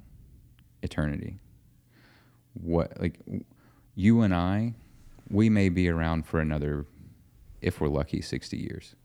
eternity. 0.84 1.40
What 2.54 3.00
like 3.00 3.20
you 3.96 4.22
and 4.22 4.34
I, 4.34 4.74
we 5.30 5.50
may 5.50 5.70
be 5.70 5.90
around 5.90 6.26
for 6.26 6.40
another, 6.40 6.86
if 7.68 7.80
we're 7.80 7.88
lucky, 7.90 8.22
sixty 8.22 8.58
years. 8.58 8.96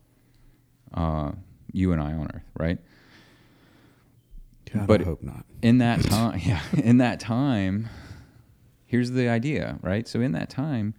Uh, 0.94 1.33
you 1.72 1.92
and 1.92 2.01
I 2.01 2.12
on 2.12 2.29
Earth, 2.35 2.44
right? 2.59 2.79
God, 4.72 4.87
But- 4.87 5.01
I 5.03 5.05
hope 5.05 5.22
not. 5.22 5.44
in 5.61 5.79
that 5.79 6.01
time 6.05 6.40
yeah 6.44 6.61
in 6.75 6.96
that 6.98 7.20
time 7.20 7.88
here's 8.87 9.11
the 9.11 9.29
idea 9.29 9.79
right 9.83 10.09
so 10.09 10.20
in 10.20 10.33
that 10.33 10.48
time 10.48 10.94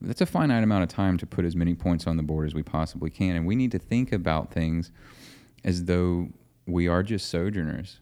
that's 0.00 0.20
a 0.20 0.26
finite 0.26 0.62
amount 0.62 0.82
of 0.82 0.88
time 0.90 1.16
to 1.18 1.26
put 1.26 1.44
as 1.44 1.56
many 1.56 1.74
points 1.74 2.06
on 2.06 2.16
the 2.16 2.22
board 2.22 2.46
as 2.46 2.54
we 2.54 2.62
possibly 2.62 3.08
can 3.10 3.34
and 3.36 3.46
we 3.46 3.56
need 3.56 3.72
to 3.72 3.78
think 3.78 4.12
about 4.12 4.52
things 4.52 4.90
as 5.64 5.86
though 5.86 6.28
we 6.66 6.86
are 6.86 7.02
just 7.02 7.28
sojourners 7.30 8.00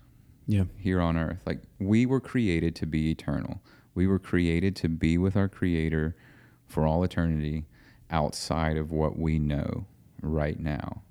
Yeah. 0.49 0.65
here 0.77 1.01
on 1.01 1.17
earth 1.17 1.41
like 1.47 1.61
we 1.79 2.05
were 2.05 2.21
created 2.21 2.75
to 2.77 2.87
be 2.87 3.11
eternal 3.11 3.61
we 3.95 4.07
were 4.09 4.19
created 4.19 4.75
to 4.77 4.89
be 4.89 5.17
with 5.19 5.37
our 5.37 5.49
creator 5.49 6.17
for 6.67 6.85
all 6.87 7.05
eternity 7.05 7.67
outside 8.11 8.77
of 8.77 8.93
what 8.93 9.19
we 9.19 9.39
know 9.39 9.87
right 10.23 10.59
now 10.61 11.03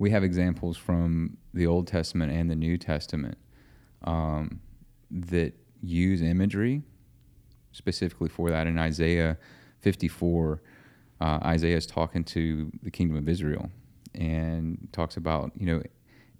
we 0.00 0.10
have 0.10 0.24
examples 0.24 0.78
from 0.78 1.36
the 1.52 1.66
old 1.66 1.86
testament 1.86 2.32
and 2.32 2.50
the 2.50 2.56
new 2.56 2.78
testament 2.78 3.36
um, 4.04 4.60
that 5.10 5.52
use 5.82 6.22
imagery 6.22 6.82
specifically 7.72 8.28
for 8.28 8.50
that. 8.50 8.66
In 8.66 8.78
Isaiah 8.78 9.36
54, 9.80 10.62
uh, 11.20 11.38
Isaiah 11.44 11.76
is 11.76 11.86
talking 11.86 12.24
to 12.24 12.72
the 12.82 12.90
kingdom 12.90 13.16
of 13.16 13.28
Israel 13.28 13.70
and 14.14 14.88
talks 14.92 15.18
about, 15.18 15.52
you 15.54 15.66
know, 15.66 15.82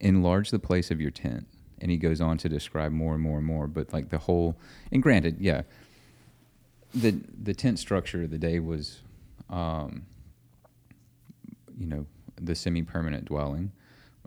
enlarge 0.00 0.50
the 0.50 0.59
place 0.59 0.90
of 0.90 0.98
your 0.98 1.11
tent. 1.11 1.46
And 1.83 1.90
he 1.90 1.98
goes 1.98 2.20
on 2.20 2.38
to 2.38 2.48
describe 2.48 2.92
more 2.92 3.14
and 3.14 3.22
more 3.22 3.38
and 3.38 3.46
more. 3.46 3.66
But 3.66 3.92
like 3.92 4.11
the 4.11 4.18
whole, 4.18 4.59
and 4.90 5.03
granted, 5.03 5.37
yeah, 5.40 5.62
the 6.94 7.20
the 7.42 7.55
tent 7.55 7.79
structure 7.79 8.24
of 8.24 8.31
the 8.31 8.38
day 8.38 8.59
was, 8.59 9.00
um, 9.50 10.06
you 11.78 11.86
know, 11.86 12.06
the 12.40 12.54
semi-permanent 12.54 13.26
dwelling 13.26 13.72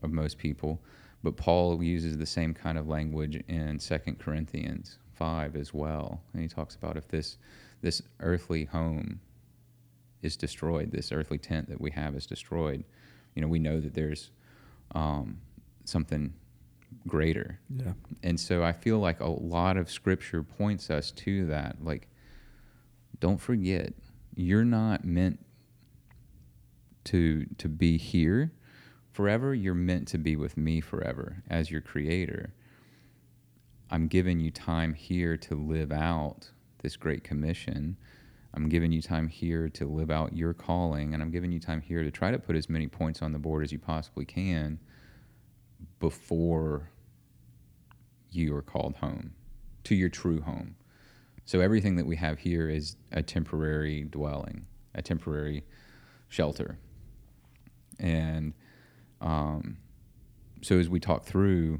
of 0.02 0.12
most 0.12 0.38
people. 0.38 0.80
But 1.24 1.38
Paul 1.38 1.82
uses 1.82 2.18
the 2.18 2.26
same 2.26 2.54
kind 2.54 2.78
of 2.78 2.88
language 2.88 3.42
in 3.48 3.80
Second 3.80 4.20
Corinthians 4.20 4.98
five 5.16 5.56
as 5.56 5.74
well, 5.74 6.22
and 6.34 6.42
he 6.42 6.48
talks 6.48 6.76
about 6.76 6.98
if 6.98 7.08
this 7.08 7.38
this 7.82 8.02
earthly 8.20 8.66
home 8.66 9.20
is 10.22 10.36
destroyed, 10.38 10.92
this 10.92 11.12
earthly 11.12 11.38
tent 11.38 11.70
that 11.70 11.80
we 11.80 11.92
have 11.92 12.16
is 12.16 12.26
destroyed, 12.26 12.84
you 13.36 13.42
know, 13.42 13.48
we 13.48 13.60
know 13.60 13.80
that 13.80 13.94
there's 13.94 14.32
um, 14.96 15.38
something 15.86 16.34
greater. 17.08 17.60
Yeah. 17.76 17.94
And 18.22 18.40
so 18.40 18.64
I 18.64 18.72
feel 18.72 19.00
like 19.00 19.20
a 19.20 19.28
lot 19.28 19.78
of 19.78 19.90
scripture 19.90 20.44
points 20.44 20.90
us 20.90 21.12
to 21.12 21.46
that. 21.48 21.84
Like, 21.84 22.08
don't 23.20 23.40
forget, 23.40 23.94
you're 24.36 24.66
not 24.66 25.06
meant 25.06 25.40
to 27.06 27.46
to 27.58 27.68
be 27.68 27.98
here 27.98 28.52
forever. 29.12 29.54
You're 29.54 29.74
meant 29.74 30.08
to 30.10 30.18
be 30.18 30.36
with 30.36 30.58
me 30.58 30.82
forever 30.82 31.44
as 31.50 31.70
your 31.70 31.82
creator. 31.82 32.54
I'm 33.90 34.08
giving 34.08 34.40
you 34.40 34.50
time 34.50 34.94
here 34.94 35.38
to 35.38 35.56
live 35.56 35.92
out 35.92 36.50
this 36.82 36.98
great 36.98 37.24
commission. 37.24 37.98
I'm 38.56 38.70
giving 38.70 38.92
you 38.92 39.02
time 39.02 39.28
here 39.28 39.70
to 39.70 39.86
live 39.86 40.12
out 40.12 40.36
your 40.36 40.54
calling, 40.54 41.14
and 41.14 41.24
I'm 41.24 41.32
giving 41.32 41.52
you 41.52 41.60
time 41.60 41.82
here 41.82 42.04
to 42.04 42.12
try 42.12 42.32
to 42.32 42.38
put 42.38 42.56
as 42.56 42.70
many 42.70 42.88
points 42.88 43.22
on 43.22 43.32
the 43.32 43.40
board 43.40 43.64
as 43.64 43.72
you 43.72 43.80
possibly 43.80 44.26
can 44.26 44.80
before 46.00 46.92
you 48.32 48.56
are 48.56 48.62
called 48.62 48.96
home 48.98 49.34
to 49.86 49.96
your 49.96 50.10
true 50.10 50.42
home. 50.42 50.76
So 51.46 51.60
everything 51.60 51.96
that 51.98 52.06
we 52.06 52.16
have 52.16 52.40
here 52.40 52.70
is 52.70 52.96
a 53.12 53.22
temporary 53.22 54.04
dwelling, 54.04 54.66
a 54.96 55.02
temporary 55.02 55.64
shelter. 56.30 56.78
And 58.00 58.54
um, 59.22 59.78
so 60.62 60.80
as 60.80 60.90
we 60.90 61.00
talk 61.00 61.26
through 61.26 61.80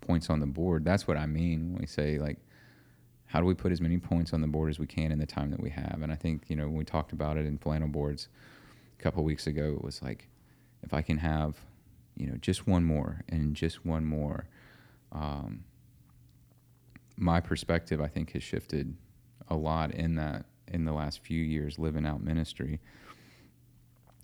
points 0.00 0.30
on 0.30 0.40
the 0.40 0.46
board, 0.46 0.84
that's 0.84 1.06
what 1.06 1.16
I 1.16 1.26
mean 1.26 1.72
when 1.72 1.80
we 1.80 1.86
say 1.86 2.18
like, 2.18 2.38
how 3.26 3.40
do 3.40 3.46
we 3.46 3.54
put 3.54 3.72
as 3.72 3.80
many 3.80 3.98
points 3.98 4.32
on 4.32 4.40
the 4.40 4.46
board 4.46 4.70
as 4.70 4.78
we 4.78 4.86
can 4.86 5.12
in 5.12 5.18
the 5.18 5.26
time 5.26 5.50
that 5.50 5.60
we 5.60 5.70
have? 5.70 6.00
And 6.02 6.10
I 6.10 6.14
think 6.14 6.44
you 6.48 6.56
know 6.56 6.64
when 6.64 6.76
we 6.76 6.84
talked 6.84 7.12
about 7.12 7.36
it 7.36 7.44
in 7.44 7.58
flannel 7.58 7.88
boards 7.88 8.28
a 8.98 9.02
couple 9.02 9.22
weeks 9.22 9.46
ago, 9.46 9.74
it 9.76 9.84
was 9.84 10.00
like, 10.00 10.28
if 10.82 10.94
I 10.94 11.02
can 11.02 11.18
have, 11.18 11.56
you 12.16 12.26
know, 12.26 12.36
just 12.40 12.66
one 12.66 12.84
more 12.84 13.22
and 13.28 13.54
just 13.54 13.84
one 13.84 14.04
more. 14.04 14.48
Um, 15.12 15.64
my 17.18 17.40
perspective, 17.40 18.00
I 18.00 18.06
think, 18.06 18.32
has 18.32 18.42
shifted 18.42 18.96
a 19.48 19.56
lot 19.56 19.92
in 19.92 20.14
that 20.16 20.46
in 20.68 20.84
the 20.84 20.92
last 20.92 21.20
few 21.22 21.42
years 21.42 21.78
living 21.78 22.06
out 22.06 22.22
ministry. 22.22 22.80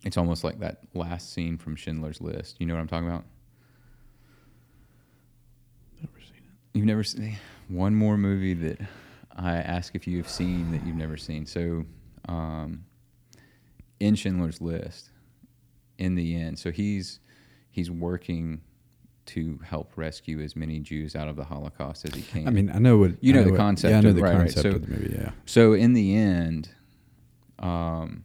It's 0.05 0.17
almost 0.17 0.45
like 0.45 0.61
that 0.61 0.83
last 0.93 1.33
scene 1.33 1.57
from 1.57 1.77
Schindler's 1.77 2.21
List. 2.21 2.57
You 2.61 2.67
know 2.67 2.75
what 2.75 2.81
I'm 2.81 2.89
talking 2.89 3.09
about? 3.09 3.25
Never 6.01 6.21
seen 6.21 6.37
it. 6.37 6.79
You've 6.79 6.87
never 6.87 7.03
seen 7.03 7.39
one 7.69 7.95
more 7.95 8.19
movie 8.19 8.55
that 8.55 8.81
I 9.35 9.57
ask 9.57 9.95
if 9.95 10.07
you've 10.07 10.29
seen 10.29 10.71
that 10.73 10.87
you've 10.87 10.97
never 10.97 11.17
seen. 11.17 11.47
So, 11.47 11.85
um, 12.29 12.85
in 13.99 14.15
Schindler's 14.15 14.61
List, 14.61 15.11
in 15.99 16.15
the 16.15 16.37
end, 16.37 16.59
so 16.59 16.71
he's 16.71 17.21
he's 17.71 17.91
working 17.91 18.61
to 19.27 19.59
help 19.65 19.93
rescue 19.97 20.41
as 20.41 20.55
many 20.55 20.81
Jews 20.81 21.17
out 21.17 21.29
of 21.29 21.37
the 21.37 21.45
Holocaust 21.45 22.05
as 22.05 22.15
he 22.15 22.23
can. 22.23 22.47
I 22.47 22.51
mean, 22.51 22.71
I 22.71 22.79
know 22.79 22.99
what 22.99 23.23
You 23.23 23.33
I 23.33 23.37
know 23.37 23.45
the 23.45 23.51
what- 23.53 23.57
concept 23.59 23.91
Yeah, 23.93 23.99
I 23.99 24.01
know 24.03 24.11
of- 24.11 24.17
the 24.17 24.23
right, 24.23 24.33
right. 24.35 24.39
concept 24.41 24.63
So- 24.63 24.71
of 24.77 24.83
the 24.87 24.89
movie. 24.91 25.15
Yeah. 25.19 25.31
So 25.47 25.73
in 25.73 25.93
the 25.95 26.15
end, 26.17 26.71
um, 27.59 28.25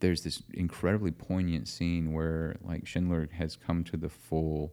there's 0.00 0.22
this 0.22 0.42
incredibly 0.52 1.10
poignant 1.12 1.66
scene 1.68 2.12
where 2.12 2.56
like 2.62 2.86
Schindler 2.86 3.28
has 3.32 3.56
come 3.56 3.84
to 3.84 3.96
the 3.96 4.08
full. 4.10 4.72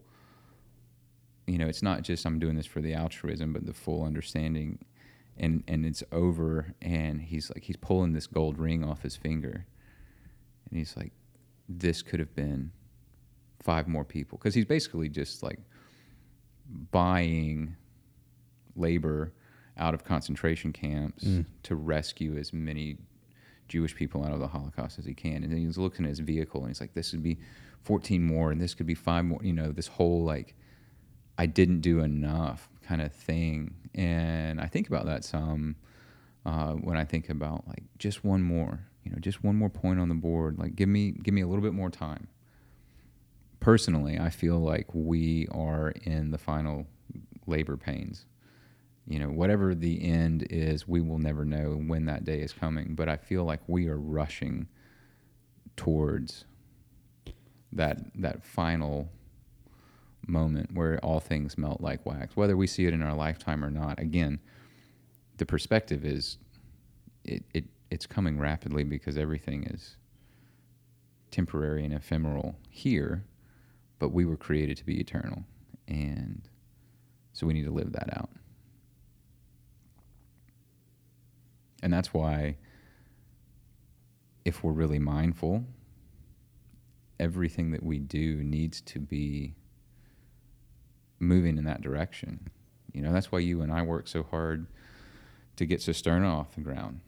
You 1.48 1.58
know, 1.58 1.68
it's 1.68 1.82
not 1.84 2.04
just 2.04 2.26
I'm 2.26 2.40
doing 2.40 2.56
this 2.56 2.66
for 2.66 2.82
the 2.82 2.94
altruism, 2.94 3.54
but 3.54 3.66
the 3.66 3.74
full 3.74 4.04
understanding, 4.04 4.80
and 5.38 5.64
and 5.68 5.86
it's 5.86 6.04
over, 6.12 6.74
and 6.82 7.22
he's 7.22 7.50
like 7.50 7.64
he's 7.64 7.78
pulling 7.78 8.14
this 8.14 8.28
gold 8.28 8.58
ring 8.60 8.84
off 8.84 9.04
his 9.04 9.16
finger, 9.16 9.66
and 10.70 10.78
he's 10.80 10.96
like, 10.98 11.14
this 11.70 12.02
could 12.02 12.20
have 12.20 12.36
been 12.36 12.72
five 13.62 13.88
more 13.88 14.04
people 14.06 14.38
because 14.38 14.54
he's 14.56 14.66
basically 14.66 15.10
just 15.10 15.44
like 15.44 15.60
buying 16.92 17.76
labor 18.76 19.34
out 19.78 19.94
of 19.94 20.04
concentration 20.04 20.72
camps 20.74 21.24
Mm. 21.24 21.46
to 21.64 21.76
rescue 21.76 22.38
as 22.38 22.54
many 22.54 22.98
Jewish 23.68 23.96
people 23.96 24.24
out 24.24 24.34
of 24.34 24.40
the 24.40 24.48
Holocaust 24.48 25.00
as 25.00 25.06
he 25.06 25.14
can. 25.14 25.44
And 25.44 25.52
then 25.52 25.58
he's 25.60 25.78
looking 25.78 26.06
at 26.06 26.10
his 26.10 26.20
vehicle 26.20 26.62
and 26.62 26.70
he's 26.70 26.82
like, 26.82 26.94
this 26.94 27.12
would 27.14 27.24
be 27.24 27.38
14 27.84 28.22
more 28.24 28.52
and 28.52 28.60
this 28.62 28.74
could 28.74 28.86
be 28.86 28.96
five 28.96 29.26
more. 29.26 29.40
You 29.44 29.54
know, 29.54 29.72
this 29.72 29.88
whole 29.88 30.24
like 30.24 30.56
I 31.38 31.46
didn't 31.46 31.82
do 31.82 32.00
enough 32.02 32.70
kind 32.84 33.02
of 33.02 33.14
thing. 33.14 33.74
And 33.96 34.60
I 34.62 34.68
think 34.68 34.88
about 34.88 35.06
that 35.06 35.24
some 35.24 35.76
uh, 36.46 36.74
when 36.74 36.98
I 36.98 37.06
think 37.06 37.30
about 37.30 37.68
like 37.68 37.84
just 37.98 38.24
one 38.24 38.42
more, 38.42 38.88
you 39.04 39.12
know, 39.12 39.18
just 39.20 39.44
one 39.44 39.56
more 39.56 39.70
point 39.70 40.00
on 40.00 40.10
the 40.10 40.16
board. 40.16 40.58
Like 40.60 40.76
give 40.76 40.90
me 40.90 41.12
give 41.12 41.34
me 41.34 41.42
a 41.42 41.48
little 41.48 41.64
bit 41.64 41.74
more 41.74 41.90
time. 41.90 42.28
Personally, 43.62 44.20
I 44.20 44.30
feel 44.30 44.60
like 44.60 44.88
we 44.92 45.48
are 45.52 45.94
in 46.04 46.32
the 46.32 46.38
final 46.38 46.88
labor 47.48 47.78
pains. 47.78 48.26
You 49.08 49.20
know, 49.20 49.30
whatever 49.30 49.74
the 49.74 50.04
end 50.04 50.48
is, 50.50 50.88
we 50.88 51.00
will 51.00 51.20
never 51.20 51.46
know 51.46 51.76
when 51.76 52.06
that 52.06 52.26
day 52.26 52.42
is 52.42 52.52
coming. 52.52 52.96
But 52.96 53.08
I 53.08 53.18
feel 53.18 53.46
like 53.46 53.62
we 53.68 53.88
are 53.88 53.98
rushing 53.98 54.68
towards 55.78 56.46
that 57.72 58.00
that 58.16 58.44
final 58.44 59.08
moment 60.28 60.74
where 60.74 61.00
all 61.00 61.20
things 61.20 61.58
melt 61.58 61.82
like 61.82 62.06
wax, 62.06 62.36
whether 62.36 62.58
we 62.58 62.68
see 62.68 62.86
it 62.86 62.94
in 62.94 63.02
our 63.02 63.16
lifetime 63.16 63.64
or 63.64 63.72
not. 63.72 64.00
Again, 64.00 64.40
the 65.38 65.46
perspective 65.46 66.04
is 66.06 66.38
it, 67.24 67.44
it 67.54 67.66
it's 67.90 68.06
coming 68.06 68.40
rapidly 68.40 68.84
because 68.84 69.18
everything 69.18 69.64
is 69.66 69.98
temporary 71.32 71.84
and 71.86 71.94
ephemeral 71.94 72.56
here, 72.70 73.24
but 74.02 74.12
we 74.12 74.26
were 74.26 74.36
created 74.36 74.76
to 74.76 74.84
be 74.84 75.00
eternal. 75.00 75.44
And 75.88 76.42
so 77.34 77.46
we 77.46 77.54
need 77.54 77.66
to 77.66 77.72
live 77.72 77.92
that 77.92 78.10
out. 78.18 78.32
And 81.84 81.94
that's 81.94 82.12
why, 82.12 82.58
if 84.44 84.64
we're 84.64 84.72
really 84.72 84.98
mindful, 84.98 85.64
everything 87.20 87.70
that 87.72 87.84
we 87.84 88.00
do 88.00 88.44
needs 88.44 88.82
to 88.82 89.00
be 89.00 89.54
moving 91.20 91.60
in 91.60 91.66
that 91.66 91.82
direction. 91.82 92.50
You 92.94 93.04
know, 93.04 93.14
that's 93.14 93.32
why 93.32 93.40
you 93.40 93.62
and 93.62 93.72
I 93.72 93.84
work 93.84 94.08
so 94.08 94.24
hard 94.24 94.66
to 95.58 95.66
get 95.68 95.80
Cisterna 95.80 96.28
off 96.28 96.56
the 96.56 96.62
ground. 96.62 97.02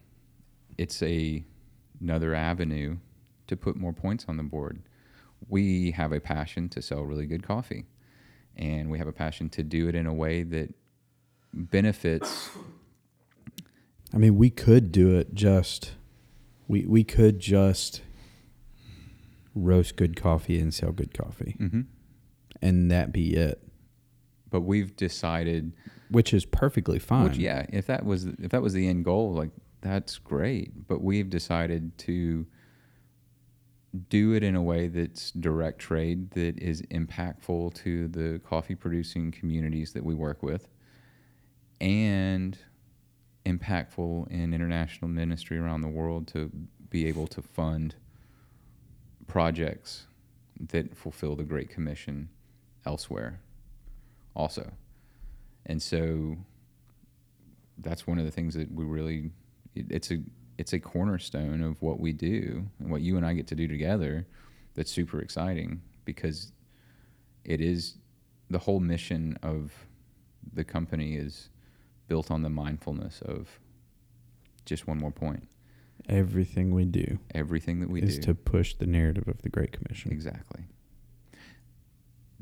It's 0.77 1.01
a 1.01 1.43
another 1.99 2.35
avenue 2.35 2.97
to 3.47 3.55
put 3.55 3.75
more 3.75 3.93
points 3.93 4.25
on 4.27 4.37
the 4.37 4.43
board. 4.43 4.83
We 5.47 5.91
have 5.91 6.11
a 6.11 6.19
passion 6.19 6.69
to 6.69 6.81
sell 6.81 7.03
really 7.03 7.25
good 7.25 7.43
coffee, 7.43 7.85
and 8.55 8.89
we 8.89 8.97
have 8.97 9.07
a 9.07 9.11
passion 9.11 9.49
to 9.49 9.63
do 9.63 9.87
it 9.87 9.95
in 9.95 10.05
a 10.07 10.13
way 10.13 10.43
that 10.43 10.73
benefits. 11.53 12.49
I 14.13 14.17
mean, 14.17 14.35
we 14.37 14.49
could 14.49 14.91
do 14.91 15.15
it 15.17 15.33
just 15.33 15.93
we 16.67 16.85
we 16.85 17.03
could 17.03 17.39
just 17.39 18.01
roast 19.55 19.95
good 19.95 20.15
coffee 20.15 20.59
and 20.59 20.73
sell 20.73 20.91
good 20.91 21.13
coffee, 21.13 21.55
Mm-hmm. 21.59 21.81
and 22.61 22.89
that 22.91 23.11
be 23.11 23.35
it, 23.35 23.61
But 24.49 24.61
we've 24.61 24.95
decided, 24.95 25.73
which 26.09 26.33
is 26.33 26.45
perfectly 26.45 26.99
fine. 26.99 27.25
which 27.25 27.37
yeah, 27.37 27.65
if 27.69 27.85
that 27.87 28.05
was 28.05 28.25
if 28.25 28.49
that 28.51 28.61
was 28.61 28.73
the 28.73 28.87
end 28.87 29.05
goal, 29.05 29.33
like 29.33 29.51
that's 29.81 30.17
great. 30.17 30.87
But 30.87 31.01
we've 31.03 31.29
decided 31.29 31.97
to 31.99 32.45
do 34.09 34.33
it 34.33 34.43
in 34.43 34.55
a 34.55 34.61
way 34.61 34.87
that's 34.87 35.31
direct 35.31 35.79
trade 35.79 36.31
that 36.31 36.57
is 36.57 36.81
impactful 36.83 37.73
to 37.75 38.07
the 38.07 38.39
coffee 38.39 38.75
producing 38.75 39.31
communities 39.31 39.93
that 39.93 40.03
we 40.03 40.15
work 40.15 40.41
with 40.41 40.67
and 41.79 42.57
impactful 43.45 44.27
in 44.31 44.53
international 44.53 45.09
ministry 45.09 45.57
around 45.57 45.81
the 45.81 45.87
world 45.87 46.27
to 46.27 46.49
be 46.89 47.07
able 47.07 47.27
to 47.27 47.41
fund 47.41 47.95
projects 49.27 50.07
that 50.59 50.95
fulfill 50.95 51.35
the 51.35 51.43
great 51.43 51.69
commission 51.69 52.29
elsewhere 52.85 53.39
also. 54.35 54.71
And 55.65 55.81
so 55.81 56.37
that's 57.77 58.07
one 58.07 58.17
of 58.17 58.25
the 58.25 58.31
things 58.31 58.53
that 58.55 58.71
we 58.71 58.85
really 58.85 59.31
it- 59.75 59.91
it's 59.91 60.11
a 60.11 60.19
it's 60.57 60.73
a 60.73 60.79
cornerstone 60.79 61.61
of 61.61 61.81
what 61.81 61.99
we 61.99 62.13
do 62.13 62.65
and 62.79 62.89
what 62.91 63.01
you 63.01 63.17
and 63.17 63.25
I 63.25 63.33
get 63.33 63.47
to 63.47 63.55
do 63.55 63.67
together 63.67 64.25
that's 64.75 64.91
super 64.91 65.19
exciting 65.19 65.81
because 66.05 66.51
it 67.43 67.59
is 67.61 67.95
the 68.49 68.59
whole 68.59 68.79
mission 68.79 69.37
of 69.43 69.71
the 70.53 70.63
company 70.63 71.15
is 71.15 71.49
built 72.07 72.29
on 72.29 72.41
the 72.43 72.49
mindfulness 72.49 73.21
of 73.21 73.59
just 74.65 74.87
one 74.87 74.97
more 74.97 75.11
point 75.11 75.47
Everything 76.09 76.73
we 76.73 76.83
do 76.85 77.17
everything 77.33 77.79
that 77.79 77.89
we 77.89 78.01
is 78.01 78.15
do 78.15 78.19
is 78.19 78.25
to 78.25 78.35
push 78.35 78.73
the 78.75 78.85
narrative 78.85 79.27
of 79.27 79.41
the 79.41 79.49
Great 79.49 79.71
Commission. 79.71 80.11
exactly 80.11 80.63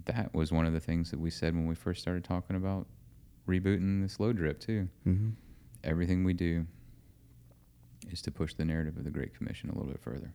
that 0.06 0.34
was 0.34 0.52
one 0.52 0.66
of 0.66 0.74
the 0.74 0.80
things 0.80 1.12
that 1.12 1.20
we 1.20 1.30
said 1.30 1.54
when 1.54 1.68
we 1.68 1.76
first 1.76 2.02
started 2.02 2.24
talking 2.24 2.56
about 2.56 2.88
rebooting 3.48 4.02
the 4.02 4.10
slow 4.10 4.34
drip 4.34 4.60
too 4.60 4.88
Mm-hmm. 5.08 5.30
everything 5.84 6.24
we 6.24 6.34
do 6.34 6.66
is 8.12 8.22
to 8.24 8.32
push 8.32 8.54
the 8.54 8.66
narrative 8.66 8.98
of 8.98 9.04
the 9.04 9.12
Great 9.12 9.36
Commission 9.36 9.70
a 9.70 9.74
little 9.74 9.90
bit 9.92 10.02
further. 10.02 10.34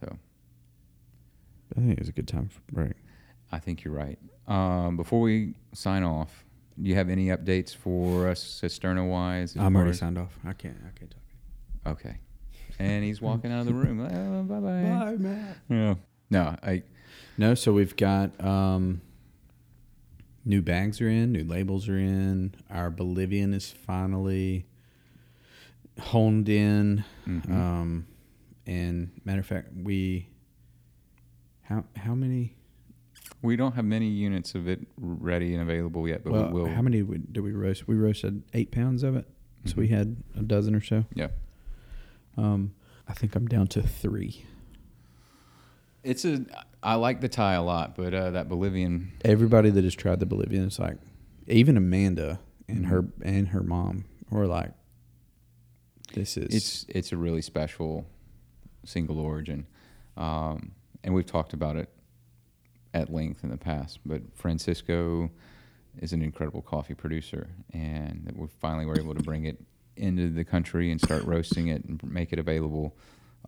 So 0.00 0.16
I 1.76 1.80
think 1.80 1.98
it's 1.98 2.08
a 2.08 2.12
good 2.12 2.28
time 2.28 2.48
for 2.48 2.60
a 2.70 2.74
break. 2.74 2.94
I 3.52 3.58
think 3.58 3.84
you're 3.84 3.94
right. 3.94 4.18
Um, 4.46 4.96
before 4.96 5.20
we 5.20 5.54
sign 5.72 6.02
off, 6.02 6.44
do 6.80 6.88
you 6.88 6.96
have 6.96 7.08
any 7.08 7.26
updates 7.26 7.74
for 7.74 8.28
us 8.28 8.42
Cisterna 8.62 9.08
wise? 9.08 9.56
I'm 9.56 9.76
already 9.76 9.92
signed 9.92 10.18
off. 10.18 10.38
I 10.44 10.52
can't. 10.52 10.76
I 10.84 10.98
can't 10.98 11.10
talk. 11.10 11.92
Okay. 11.92 12.18
And 12.78 13.04
he's 13.04 13.20
walking 13.20 13.52
out 13.52 13.60
of 13.60 13.66
the 13.66 13.74
room. 13.74 14.00
Oh, 14.00 14.42
bye 14.42 14.60
bye. 14.60 15.16
Matt. 15.16 15.56
Yeah. 15.68 15.94
No, 16.30 16.56
I 16.62 16.82
No, 17.38 17.54
so 17.54 17.72
we've 17.72 17.94
got 17.94 18.42
um, 18.44 19.00
new 20.44 20.60
bags 20.62 21.00
are 21.00 21.08
in, 21.08 21.30
new 21.32 21.44
labels 21.44 21.88
are 21.88 21.98
in. 21.98 22.54
Our 22.70 22.90
Bolivian 22.90 23.54
is 23.54 23.70
finally 23.70 24.66
honed 26.00 26.48
in. 26.48 27.04
mhm. 27.26 27.50
Um, 27.50 28.06
and 28.66 29.10
matter 29.24 29.40
of 29.40 29.46
fact, 29.46 29.68
we 29.74 30.28
how 31.62 31.84
how 31.96 32.14
many? 32.14 32.54
we 33.42 33.56
don't 33.56 33.74
have 33.74 33.84
many 33.84 34.08
units 34.08 34.54
of 34.54 34.66
it 34.68 34.80
ready 34.96 35.52
and 35.54 35.62
available 35.62 36.08
yet, 36.08 36.24
but 36.24 36.32
well, 36.32 36.46
we 36.48 36.52
will. 36.62 36.68
how 36.68 36.80
many 36.82 37.02
did 37.02 37.40
we 37.40 37.52
roast? 37.52 37.86
We 37.86 37.94
roasted 37.94 38.42
eight 38.54 38.70
pounds 38.70 39.02
of 39.02 39.16
it, 39.16 39.26
so 39.66 39.74
we 39.76 39.88
Mhm. 39.88 39.90
had 39.98 40.16
a 40.36 40.42
dozen 40.42 40.74
or 40.74 40.80
so. 40.80 41.04
Yeah. 41.14 41.28
Um, 42.36 42.74
I 43.06 43.12
think 43.12 43.34
I'm 43.36 43.46
down 43.46 43.66
to 43.68 43.82
three. 43.82 44.44
It's 46.02 46.24
a. 46.24 46.44
I 46.82 46.94
like 46.96 47.20
the 47.20 47.28
Thai 47.28 47.54
a 47.54 47.62
lot, 47.62 47.96
but 47.96 48.12
uh, 48.14 48.30
that 48.32 48.48
Bolivian. 48.48 49.12
Everybody 49.24 49.70
that 49.70 49.84
has 49.84 49.94
tried 49.94 50.20
the 50.20 50.26
Bolivian 50.26 50.64
is 50.64 50.78
like, 50.78 50.96
even 51.46 51.76
Amanda 51.76 52.40
and 52.68 52.84
Mhm. 52.84 52.88
her 52.88 53.04
and 53.22 53.48
her 53.48 53.62
mom 53.62 54.04
were 54.30 54.46
like, 54.46 54.72
this 56.14 56.36
is 56.36 56.54
it's 56.54 56.86
it's 56.88 57.12
a 57.12 57.16
really 57.16 57.42
special 57.42 58.06
single 58.84 59.18
origin, 59.18 59.66
um, 60.16 60.72
and 61.02 61.14
we've 61.14 61.26
talked 61.26 61.52
about 61.52 61.76
it 61.76 61.88
at 62.92 63.12
length 63.12 63.42
in 63.44 63.50
the 63.50 63.56
past. 63.56 63.98
But 64.06 64.22
Francisco 64.34 65.30
is 65.98 66.12
an 66.12 66.22
incredible 66.22 66.62
coffee 66.62 66.94
producer, 66.94 67.48
and 67.72 68.32
we 68.36 68.46
finally 68.60 68.86
were 68.86 68.98
able 68.98 69.14
to 69.14 69.22
bring 69.22 69.44
it 69.44 69.60
into 69.96 70.30
the 70.30 70.44
country 70.44 70.90
and 70.90 71.00
start 71.00 71.24
roasting 71.24 71.68
it 71.68 71.84
and 71.84 72.02
make 72.04 72.32
it 72.32 72.38
available. 72.38 72.96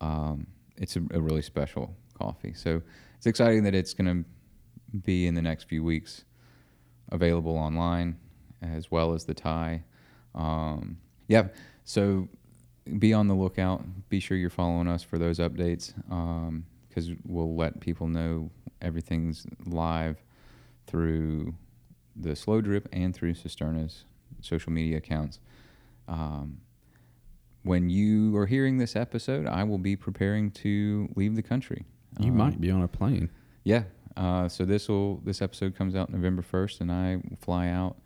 Um, 0.00 0.46
it's 0.76 0.96
a, 0.96 1.02
a 1.12 1.20
really 1.20 1.42
special 1.42 1.96
coffee, 2.14 2.52
so 2.54 2.82
it's 3.16 3.26
exciting 3.26 3.62
that 3.64 3.74
it's 3.74 3.94
going 3.94 4.24
to 4.24 4.98
be 4.98 5.26
in 5.26 5.34
the 5.34 5.42
next 5.42 5.64
few 5.64 5.82
weeks 5.84 6.24
available 7.10 7.56
online 7.56 8.16
as 8.62 8.90
well 8.90 9.14
as 9.14 9.24
the 9.24 9.34
Thai. 9.34 9.82
Um, 10.34 10.98
yeah, 11.28 11.48
so 11.84 12.28
be 12.98 13.12
on 13.12 13.28
the 13.28 13.34
lookout. 13.34 13.84
Be 14.08 14.20
sure 14.20 14.36
you're 14.36 14.50
following 14.50 14.88
us 14.88 15.02
for 15.02 15.18
those 15.18 15.38
updates 15.38 15.92
because 16.88 17.10
we'll 17.24 17.54
let 17.54 17.80
people 17.80 18.06
know 18.08 18.50
everything's 18.80 19.46
live 19.64 20.22
through 20.86 21.54
the 22.14 22.34
Slow 22.36 22.60
Drip 22.60 22.88
and 22.92 23.14
through 23.14 23.34
Cisterna's 23.34 24.04
social 24.40 24.72
media 24.72 24.98
accounts. 24.98 25.40
Um, 26.08 26.58
when 27.62 27.90
you 27.90 28.36
are 28.36 28.46
hearing 28.46 28.78
this 28.78 28.94
episode, 28.94 29.46
I 29.46 29.64
will 29.64 29.78
be 29.78 29.96
preparing 29.96 30.50
to 30.52 31.08
leave 31.16 31.34
the 31.34 31.42
country. 31.42 31.84
you 32.20 32.30
Um, 32.30 32.36
might 32.36 32.60
be 32.60 32.70
on 32.70 32.82
a 32.82 32.88
plane. 32.88 33.30
yeah. 33.64 33.84
Uh, 34.16 34.48
so 34.48 34.64
this 34.64 34.88
will 34.88 35.16
this 35.24 35.42
episode 35.42 35.74
comes 35.76 35.94
out 35.94 36.08
November 36.08 36.40
first, 36.40 36.80
and 36.80 36.90
I 36.90 37.20
fly 37.38 37.68
out 37.68 37.96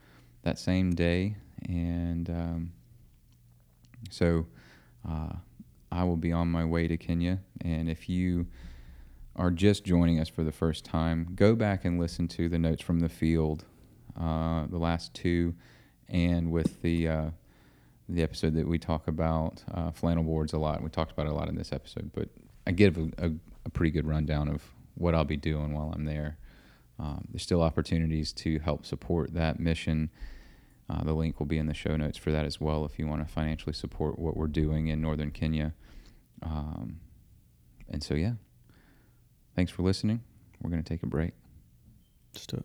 that 0.42 0.59
same 0.59 0.90
day, 0.90 1.36
and 1.68 2.28
um, 2.30 2.72
so 4.11 4.46
uh, 5.09 5.32
I 5.92 6.05
will 6.05 6.16
be 6.16 6.32
on 6.32 6.48
my 6.48 6.64
way 6.64 6.88
to 6.88 6.96
Kenya. 6.96 7.40
And 7.61 7.88
if 7.88 8.09
you 8.09 8.46
are 9.36 9.51
just 9.51 9.84
joining 9.84 10.20
us 10.20 10.28
for 10.28 10.44
the 10.44 10.53
first 10.53 10.84
time, 10.84 11.28
go 11.34 11.55
back 11.55 11.84
and 11.84 11.98
listen 12.01 12.28
to 12.28 12.48
the 12.48 12.59
notes 12.59 12.82
from 12.82 13.01
the 13.01 13.09
field, 13.09 13.64
uh, 14.18 14.66
the 14.66 14.78
last 14.78 15.14
two, 15.14 15.55
and 16.09 16.51
with 16.51 16.82
the 16.82 17.09
uh, 17.09 17.30
the 18.09 18.22
episode 18.22 18.55
that 18.55 18.66
we 18.66 18.78
talk 18.78 19.07
about 19.07 19.62
uh, 19.72 19.90
flannel 19.92 20.24
boards 20.24 20.53
a 20.53 20.59
lot. 20.59 20.82
We 20.82 20.90
talked 20.90 21.12
about 21.12 21.26
it 21.26 21.32
a 21.32 21.34
lot 21.34 21.48
in 21.48 21.55
this 21.55 21.72
episode, 21.72 22.11
but 22.12 22.28
I 22.66 22.72
give 22.72 22.98
a, 22.98 23.09
a, 23.18 23.30
a 23.66 23.70
pretty 23.70 23.92
good 23.92 24.07
rundown 24.07 24.48
of 24.48 24.62
what 24.96 25.14
I'll 25.14 25.24
be 25.24 25.36
doing 25.36 25.72
while 25.72 25.92
I'm 25.94 26.05
there. 26.05 26.36
um, 27.01 27.24
there's 27.30 27.42
still 27.42 27.62
opportunities 27.62 28.32
to 28.34 28.59
help 28.59 28.84
support 28.84 29.32
that 29.34 29.59
mission. 29.59 30.11
Uh, 30.91 31.05
the 31.05 31.12
link 31.12 31.38
will 31.38 31.47
be 31.47 31.59
in 31.59 31.66
the 31.66 31.74
show 31.74 31.97
notes 31.97 32.18
for 32.18 32.32
that 32.32 32.45
as 32.45 32.61
well 32.61 32.84
if 32.84 32.99
you 32.99 33.07
want 33.07 33.24
to 33.26 33.32
financially 33.32 33.72
support 33.72 34.18
what 34.18 34.36
we're 34.36 34.49
doing 34.49 34.88
in 34.88 35.01
northern 35.01 35.30
Kenya. 35.30 35.72
Um, 36.43 36.99
and 37.88 38.03
so, 38.03 38.14
yeah, 38.14 38.32
thanks 39.55 39.70
for 39.70 39.82
listening. 39.82 40.22
We're 40.61 40.70
going 40.70 40.82
to 40.82 40.88
take 40.88 41.05
a 41.05 41.07
break. 41.07 41.32
Just 42.34 42.51
do 42.51 42.57
it. 42.57 42.64